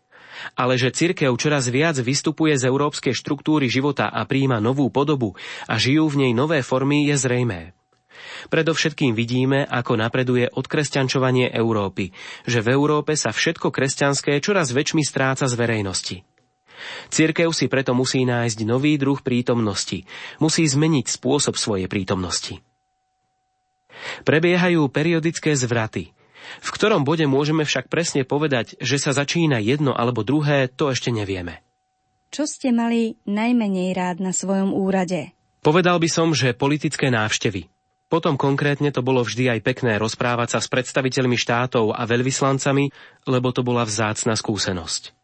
ale 0.58 0.78
že 0.80 0.94
cirkev 0.94 1.34
čoraz 1.36 1.68
viac 1.68 1.96
vystupuje 1.98 2.54
z 2.58 2.68
európskej 2.68 3.14
štruktúry 3.14 3.68
života 3.68 4.10
a 4.10 4.24
príjma 4.26 4.58
novú 4.58 4.88
podobu 4.88 5.34
a 5.66 5.78
žijú 5.78 6.08
v 6.12 6.26
nej 6.26 6.32
nové 6.32 6.60
formy, 6.60 7.08
je 7.08 7.16
zrejmé. 7.18 7.72
Predovšetkým 8.50 9.14
vidíme, 9.14 9.62
ako 9.66 9.98
napreduje 9.98 10.50
odkresťančovanie 10.50 11.50
Európy, 11.50 12.10
že 12.46 12.58
v 12.62 12.74
Európe 12.74 13.14
sa 13.14 13.30
všetko 13.30 13.70
kresťanské 13.70 14.38
čoraz 14.42 14.74
väčšmi 14.74 15.02
stráca 15.06 15.46
z 15.46 15.54
verejnosti. 15.54 16.16
Cirkev 17.14 17.54
si 17.54 17.70
preto 17.70 17.94
musí 17.94 18.26
nájsť 18.26 18.58
nový 18.66 18.98
druh 18.98 19.18
prítomnosti, 19.22 20.02
musí 20.42 20.66
zmeniť 20.66 21.06
spôsob 21.06 21.54
svojej 21.54 21.86
prítomnosti. 21.86 22.58
Prebiehajú 24.26 24.90
periodické 24.90 25.54
zvraty, 25.54 26.10
v 26.62 26.68
ktorom 26.74 27.06
bode 27.06 27.24
môžeme 27.28 27.62
však 27.66 27.90
presne 27.90 28.22
povedať, 28.26 28.78
že 28.82 28.98
sa 28.98 29.14
začína 29.14 29.62
jedno 29.62 29.94
alebo 29.94 30.26
druhé, 30.26 30.66
to 30.70 30.90
ešte 30.90 31.14
nevieme. 31.14 31.62
Čo 32.32 32.48
ste 32.48 32.72
mali 32.72 33.20
najmenej 33.28 33.92
rád 33.92 34.24
na 34.24 34.32
svojom 34.32 34.72
úrade? 34.72 35.36
Povedal 35.60 36.00
by 36.00 36.08
som, 36.08 36.32
že 36.32 36.56
politické 36.56 37.12
návštevy. 37.12 37.68
Potom 38.08 38.36
konkrétne 38.36 38.92
to 38.92 39.00
bolo 39.00 39.24
vždy 39.24 39.56
aj 39.56 39.60
pekné 39.64 39.96
rozprávať 39.96 40.56
sa 40.56 40.58
s 40.60 40.68
predstaviteľmi 40.68 41.36
štátov 41.36 41.96
a 41.96 42.04
veľvyslancami, 42.04 42.92
lebo 43.28 43.48
to 43.56 43.64
bola 43.64 43.88
vzácna 43.88 44.36
skúsenosť. 44.36 45.16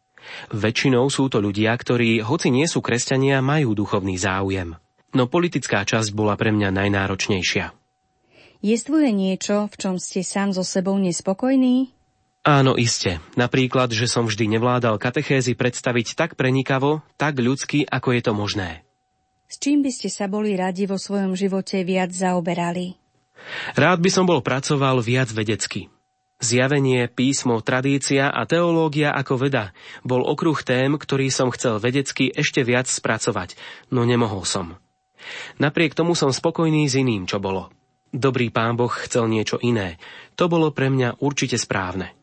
Väčšinou 0.53 1.05
sú 1.09 1.29
to 1.29 1.41
ľudia, 1.41 1.73
ktorí, 1.73 2.21
hoci 2.21 2.49
nie 2.53 2.65
sú 2.65 2.81
kresťania, 2.81 3.41
majú 3.41 3.77
duchovný 3.77 4.17
záujem. 4.17 4.77
No 5.13 5.25
politická 5.25 5.81
časť 5.85 6.13
bola 6.13 6.37
pre 6.37 6.53
mňa 6.53 6.69
najnáročnejšia. 6.69 7.78
Jestvuje 8.59 9.15
niečo, 9.15 9.71
v 9.71 9.75
čom 9.79 9.95
ste 9.95 10.19
sám 10.19 10.51
so 10.51 10.67
sebou 10.67 10.99
nespokojní? 10.99 11.95
Áno, 12.43 12.75
iste. 12.75 13.23
Napríklad, 13.39 13.87
že 13.95 14.03
som 14.03 14.27
vždy 14.27 14.59
nevládal 14.59 14.99
katechézy 14.99 15.55
predstaviť 15.55 16.19
tak 16.19 16.35
prenikavo, 16.35 16.99
tak 17.15 17.39
ľudsky, 17.39 17.87
ako 17.87 18.19
je 18.19 18.21
to 18.23 18.33
možné. 18.35 18.83
S 19.47 19.63
čím 19.63 19.79
by 19.79 19.91
ste 19.95 20.11
sa 20.11 20.27
boli 20.27 20.59
radi 20.59 20.83
vo 20.91 20.99
svojom 20.99 21.39
živote 21.39 21.87
viac 21.87 22.11
zaoberali? 22.11 22.99
Rád 23.79 24.03
by 24.03 24.11
som 24.11 24.27
bol 24.27 24.43
pracoval 24.43 24.99
viac 24.99 25.31
vedecky. 25.31 25.87
Zjavenie, 26.43 27.07
písmo, 27.07 27.63
tradícia 27.63 28.27
a 28.27 28.43
teológia 28.43 29.15
ako 29.15 29.39
veda 29.39 29.71
bol 30.03 30.19
okruh 30.27 30.59
tém, 30.67 30.99
ktorý 30.99 31.31
som 31.31 31.47
chcel 31.55 31.79
vedecky 31.79 32.27
ešte 32.27 32.67
viac 32.67 32.91
spracovať, 32.91 33.55
no 33.87 34.03
nemohol 34.03 34.43
som. 34.43 34.75
Napriek 35.63 35.95
tomu 35.95 36.11
som 36.11 36.31
spokojný 36.31 36.91
s 36.91 36.99
iným, 36.99 37.23
čo 37.23 37.39
bolo. 37.39 37.71
Dobrý 38.09 38.49
pán 38.49 38.73
Boh 38.73 38.89
chcel 38.89 39.29
niečo 39.29 39.61
iné. 39.61 40.01
To 40.33 40.49
bolo 40.49 40.73
pre 40.73 40.89
mňa 40.89 41.21
určite 41.21 41.61
správne. 41.61 42.17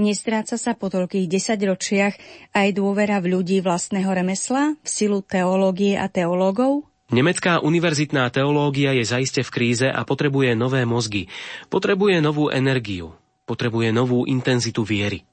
Nestráca 0.00 0.56
sa 0.56 0.72
po 0.72 0.88
toľkých 0.88 1.28
desaťročiach 1.28 2.14
aj 2.56 2.68
dôvera 2.72 3.20
v 3.20 3.36
ľudí 3.36 3.60
vlastného 3.60 4.08
remesla, 4.08 4.74
v 4.80 4.88
silu 4.88 5.20
teológie 5.20 6.00
a 6.00 6.08
teológov? 6.08 6.88
Nemecká 7.12 7.60
univerzitná 7.60 8.30
teológia 8.32 8.96
je 8.96 9.04
zaiste 9.04 9.44
v 9.44 9.50
kríze 9.50 9.84
a 9.84 10.00
potrebuje 10.06 10.56
nové 10.56 10.88
mozgy. 10.88 11.28
Potrebuje 11.68 12.22
novú 12.24 12.48
energiu. 12.48 13.12
Potrebuje 13.44 13.92
novú 13.92 14.24
intenzitu 14.24 14.86
viery. 14.86 15.26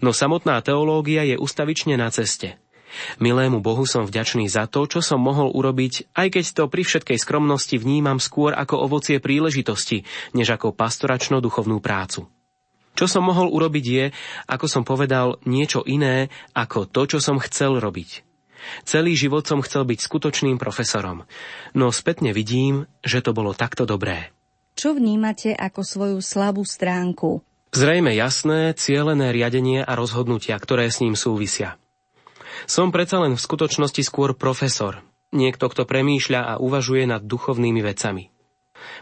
No 0.00 0.16
samotná 0.16 0.58
teológia 0.64 1.22
je 1.28 1.36
ustavične 1.38 1.94
na 1.94 2.08
ceste. 2.08 2.56
Milému 3.18 3.60
Bohu 3.60 3.84
som 3.84 4.06
vďačný 4.06 4.46
za 4.50 4.66
to, 4.66 4.86
čo 4.88 5.00
som 5.00 5.22
mohol 5.22 5.50
urobiť, 5.52 6.14
aj 6.14 6.28
keď 6.38 6.44
to 6.54 6.62
pri 6.70 6.82
všetkej 6.82 7.18
skromnosti 7.18 7.76
vnímam 7.78 8.18
skôr 8.18 8.54
ako 8.54 8.86
ovocie 8.86 9.18
príležitosti, 9.22 10.06
než 10.32 10.54
ako 10.54 10.74
pastoračno-duchovnú 10.74 11.78
prácu. 11.78 12.26
Čo 12.94 13.10
som 13.10 13.26
mohol 13.26 13.50
urobiť 13.50 13.84
je, 13.84 14.04
ako 14.46 14.66
som 14.70 14.82
povedal, 14.86 15.42
niečo 15.42 15.82
iné 15.82 16.30
ako 16.54 16.86
to, 16.86 17.10
čo 17.10 17.18
som 17.18 17.42
chcel 17.42 17.82
robiť. 17.82 18.22
Celý 18.86 19.12
život 19.12 19.44
som 19.44 19.60
chcel 19.60 19.84
byť 19.84 19.98
skutočným 20.00 20.56
profesorom, 20.56 21.28
no 21.76 21.86
spätne 21.92 22.32
vidím, 22.32 22.88
že 23.04 23.20
to 23.20 23.36
bolo 23.36 23.52
takto 23.52 23.84
dobré. 23.84 24.32
Čo 24.74 24.96
vnímate 24.96 25.52
ako 25.54 25.80
svoju 25.84 26.18
slabú 26.24 26.64
stránku? 26.64 27.44
Zrejme 27.74 28.14
jasné, 28.14 28.70
cielené 28.78 29.34
riadenie 29.34 29.82
a 29.82 29.92
rozhodnutia, 29.98 30.54
ktoré 30.58 30.86
s 30.90 31.02
ním 31.02 31.18
súvisia. 31.18 31.74
Som 32.64 32.94
predsa 32.94 33.20
len 33.20 33.34
v 33.36 33.44
skutočnosti 33.44 34.02
skôr 34.04 34.32
profesor, 34.34 35.02
niekto, 35.34 35.66
kto 35.66 35.84
premýšľa 35.84 36.40
a 36.40 36.54
uvažuje 36.62 37.04
nad 37.10 37.22
duchovnými 37.22 37.82
vecami. 37.82 38.34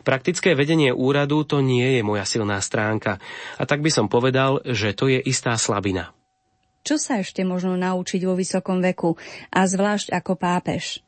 Praktické 0.02 0.54
vedenie 0.54 0.94
úradu 0.94 1.42
to 1.42 1.58
nie 1.60 1.98
je 1.98 2.02
moja 2.06 2.22
silná 2.26 2.58
stránka 2.62 3.18
a 3.58 3.62
tak 3.66 3.82
by 3.82 3.90
som 3.90 4.06
povedal, 4.06 4.62
že 4.62 4.94
to 4.94 5.10
je 5.10 5.18
istá 5.18 5.58
slabina. 5.58 6.14
Čo 6.82 6.98
sa 6.98 7.22
ešte 7.22 7.46
možno 7.46 7.78
naučiť 7.78 8.20
vo 8.26 8.34
vysokom 8.34 8.82
veku 8.82 9.14
a 9.54 9.60
zvlášť 9.62 10.10
ako 10.10 10.32
pápež? 10.34 10.98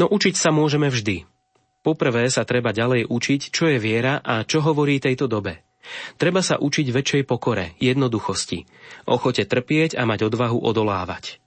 No 0.00 0.08
učiť 0.08 0.34
sa 0.40 0.48
môžeme 0.48 0.88
vždy. 0.88 1.28
Poprvé 1.84 2.28
sa 2.32 2.48
treba 2.48 2.72
ďalej 2.72 3.08
učiť, 3.08 3.40
čo 3.52 3.68
je 3.68 3.76
viera 3.76 4.24
a 4.24 4.44
čo 4.44 4.64
hovorí 4.64 5.00
tejto 5.00 5.28
dobe. 5.28 5.68
Treba 6.20 6.44
sa 6.44 6.60
učiť 6.60 6.86
väčšej 6.92 7.22
pokore, 7.24 7.76
jednoduchosti, 7.80 8.68
ochote 9.08 9.44
trpieť 9.48 9.96
a 9.96 10.04
mať 10.04 10.28
odvahu 10.28 10.60
odolávať. 10.60 11.40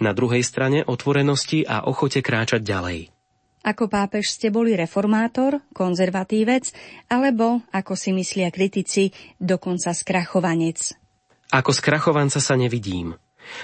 Na 0.00 0.12
druhej 0.12 0.44
strane 0.44 0.84
otvorenosti 0.84 1.64
a 1.64 1.84
ochote 1.88 2.20
kráčať 2.20 2.60
ďalej. 2.62 3.12
Ako 3.62 3.86
pápež 3.86 4.26
ste 4.34 4.50
boli 4.50 4.74
reformátor, 4.74 5.62
konzervatívec, 5.70 6.74
alebo, 7.06 7.62
ako 7.70 7.94
si 7.94 8.10
myslia 8.10 8.50
kritici, 8.50 9.14
dokonca 9.38 9.94
skrachovanec? 9.94 10.98
Ako 11.54 11.70
skrachovanca 11.70 12.42
sa 12.42 12.58
nevidím. 12.58 13.14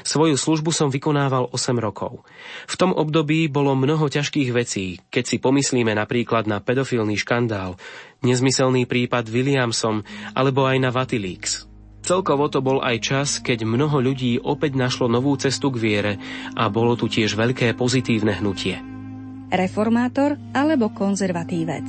Svoju 0.02 0.34
službu 0.34 0.70
som 0.74 0.88
vykonával 0.90 1.50
8 1.50 1.78
rokov. 1.78 2.26
V 2.66 2.74
tom 2.78 2.94
období 2.94 3.46
bolo 3.46 3.78
mnoho 3.78 4.10
ťažkých 4.10 4.50
vecí, 4.50 4.98
keď 5.10 5.24
si 5.24 5.36
pomyslíme 5.38 5.94
napríklad 5.94 6.50
na 6.50 6.58
pedofilný 6.58 7.14
škandál, 7.18 7.78
nezmyselný 8.22 8.86
prípad 8.90 9.30
Williamson 9.30 10.02
alebo 10.34 10.66
aj 10.66 10.76
na 10.82 10.90
Vatilix. 10.90 11.66
Celkovo 12.08 12.48
to 12.48 12.64
bol 12.64 12.80
aj 12.80 12.96
čas, 13.04 13.28
keď 13.36 13.68
mnoho 13.68 14.00
ľudí 14.00 14.40
opäť 14.40 14.80
našlo 14.80 15.12
novú 15.12 15.36
cestu 15.36 15.68
k 15.68 15.76
viere 15.76 16.12
a 16.56 16.72
bolo 16.72 16.96
tu 16.96 17.04
tiež 17.04 17.36
veľké 17.36 17.76
pozitívne 17.76 18.32
hnutie 18.40 18.80
reformátor 19.48 20.36
alebo 20.52 20.92
konzervatívec. 20.92 21.86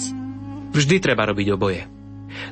Vždy 0.72 0.96
treba 1.02 1.28
robiť 1.28 1.48
oboje. 1.56 1.84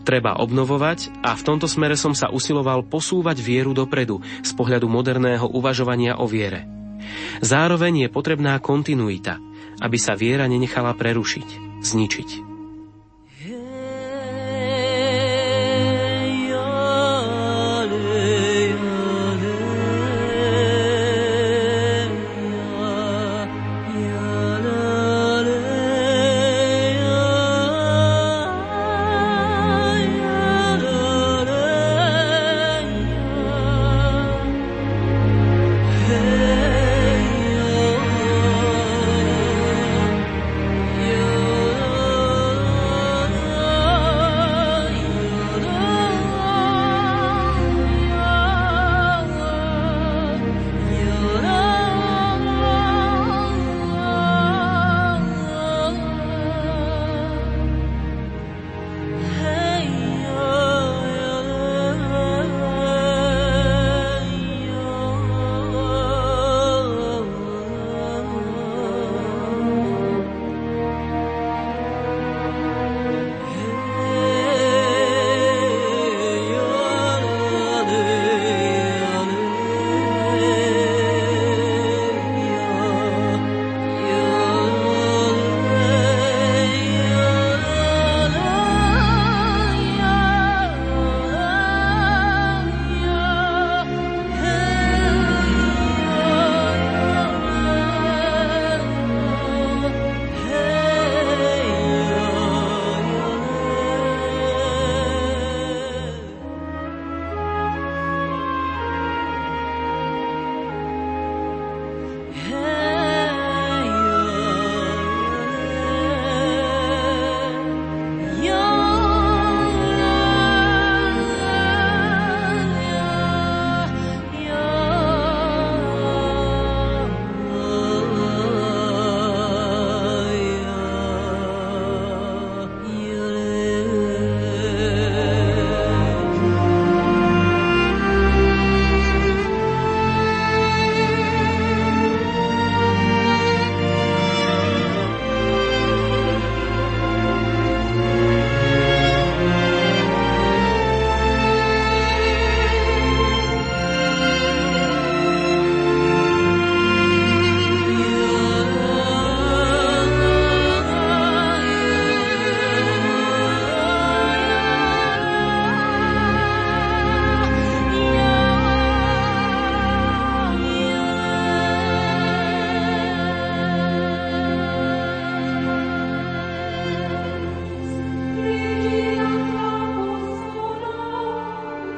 Treba 0.04 0.42
obnovovať 0.42 1.22
a 1.22 1.38
v 1.38 1.46
tomto 1.46 1.70
smere 1.70 1.94
som 1.94 2.12
sa 2.12 2.34
usiloval 2.34 2.84
posúvať 2.84 3.40
vieru 3.40 3.78
dopredu 3.78 4.20
z 4.42 4.52
pohľadu 4.58 4.90
moderného 4.90 5.48
uvažovania 5.54 6.18
o 6.18 6.26
viere. 6.26 6.66
Zároveň 7.40 8.08
je 8.08 8.10
potrebná 8.10 8.58
kontinuita, 8.58 9.38
aby 9.80 9.98
sa 10.02 10.18
viera 10.18 10.50
nenechala 10.50 10.98
prerušiť, 10.98 11.80
zničiť. 11.86 12.47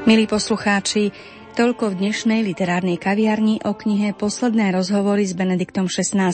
Milí 0.10 0.26
poslucháči, 0.26 1.14
toľko 1.54 1.94
v 1.94 2.02
dnešnej 2.02 2.42
literárnej 2.42 2.98
kaviarni 2.98 3.62
o 3.62 3.78
knihe 3.78 4.18
Posledné 4.18 4.74
rozhovory 4.74 5.22
s 5.22 5.38
Benediktom 5.38 5.86
XVI. 5.86 6.34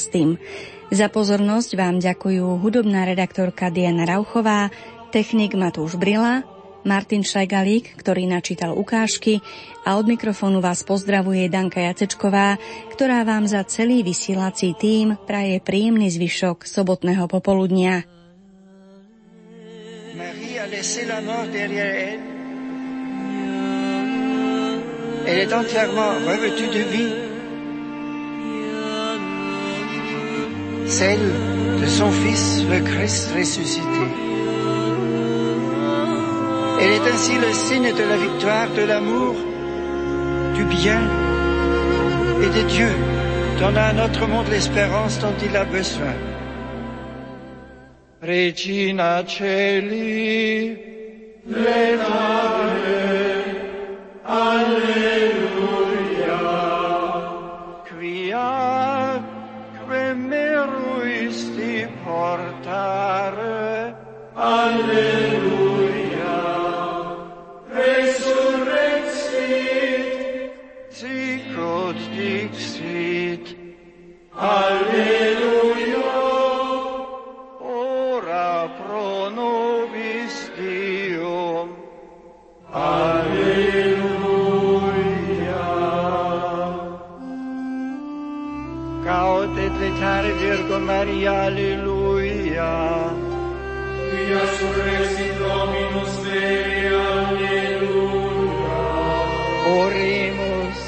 Za 0.96 1.08
pozornosť 1.12 1.76
vám 1.76 2.00
ďakujú 2.00 2.56
hudobná 2.64 3.04
redaktorka 3.04 3.68
Diana 3.68 4.08
Rauchová, 4.08 4.72
technik 5.12 5.60
Matúš 5.60 6.00
Brila, 6.00 6.48
Martin 6.88 7.28
Šajgalík, 7.28 8.00
ktorý 8.00 8.32
načítal 8.32 8.80
ukážky 8.80 9.44
a 9.84 10.00
od 10.00 10.08
mikrofónu 10.08 10.64
vás 10.64 10.88
pozdravuje 10.88 11.52
Danka 11.52 11.84
Jacečková, 11.84 12.56
ktorá 12.96 13.28
vám 13.28 13.44
za 13.44 13.60
celý 13.68 14.08
vysielací 14.08 14.72
tým 14.80 15.20
praje 15.28 15.60
príjemný 15.60 16.08
zvyšok 16.16 16.64
sobotného 16.64 17.28
popoludnia. 17.28 18.08
Marie. 20.16 22.45
Elle 25.28 25.40
est 25.40 25.54
entièrement 25.54 26.14
revêtue 26.28 26.68
de 26.68 26.84
vie, 26.94 27.14
celle 30.86 31.32
de 31.82 31.86
son 31.88 32.12
Fils, 32.12 32.64
le 32.70 32.80
Christ 32.82 33.32
ressuscité. 33.36 34.06
Elle 36.80 36.92
est 36.92 37.12
ainsi 37.12 37.36
le 37.40 37.52
signe 37.54 37.92
de 37.94 38.04
la 38.04 38.18
victoire 38.18 38.70
de 38.78 38.84
l'amour, 38.84 39.36
du 40.54 40.64
bien 40.66 41.02
et 42.44 42.50
de 42.58 42.68
Dieu, 42.68 42.92
donnant 43.60 43.82
à 43.82 43.94
notre 43.94 44.28
monde 44.28 44.48
l'espérance 44.52 45.20
dont 45.20 45.34
il 45.44 45.56
a 45.58 45.66
besoin. 45.66 46.14
Regina 48.22 49.24
Alleluia. 54.36 55.16
Quia 57.88 59.24
cremeruisti 59.80 61.74
portare. 62.04 63.96
Alleluia. 64.34 65.56
Resurrexit. 67.80 69.16
Sicut 70.90 72.00
dixit. 72.12 73.46
Alleluia. 74.34 74.85
Maria, 90.80 91.46
alleluia. 91.46 93.14
Quia 94.10 94.46
surrexit 94.58 95.38
Dominus 95.38 96.14
Dei, 96.24 96.88
alleluia. 96.88 98.76
Oremus, 99.68 100.82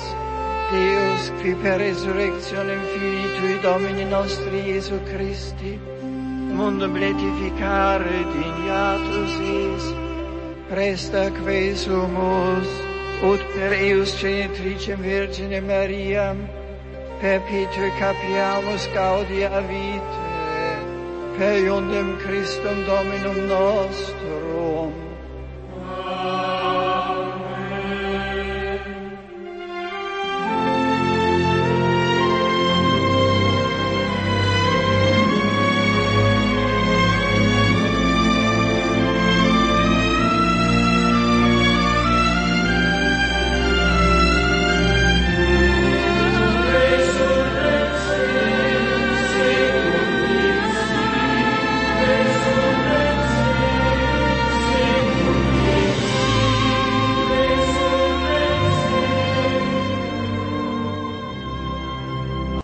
Deus, 0.71 1.31
qui 1.41 1.55
per 1.55 1.77
resurrectionem 1.79 2.81
Filii 2.93 3.39
Tui 3.39 3.59
Domini 3.61 4.05
nostri 4.05 4.59
Iesu 4.73 4.99
Christi, 5.05 5.79
mundum 6.53 6.93
letificare 6.97 8.25
dignatus 8.33 9.33
is, 9.39 9.83
presta 10.69 11.29
que 11.31 11.75
sumus, 11.75 12.69
ut 13.21 13.41
per 13.53 13.73
eus 13.73 14.13
genitricem 14.19 15.01
Virgine 15.01 15.61
Mariam, 15.61 16.37
Pepite 17.19 17.89
capiamus 17.97 18.85
gaudia 18.93 19.49
vitae, 19.65 20.77
per 21.35 21.57
iundem 21.57 22.15
Christum 22.21 22.85
Dominum 22.85 23.47
nostrum. 23.47 24.66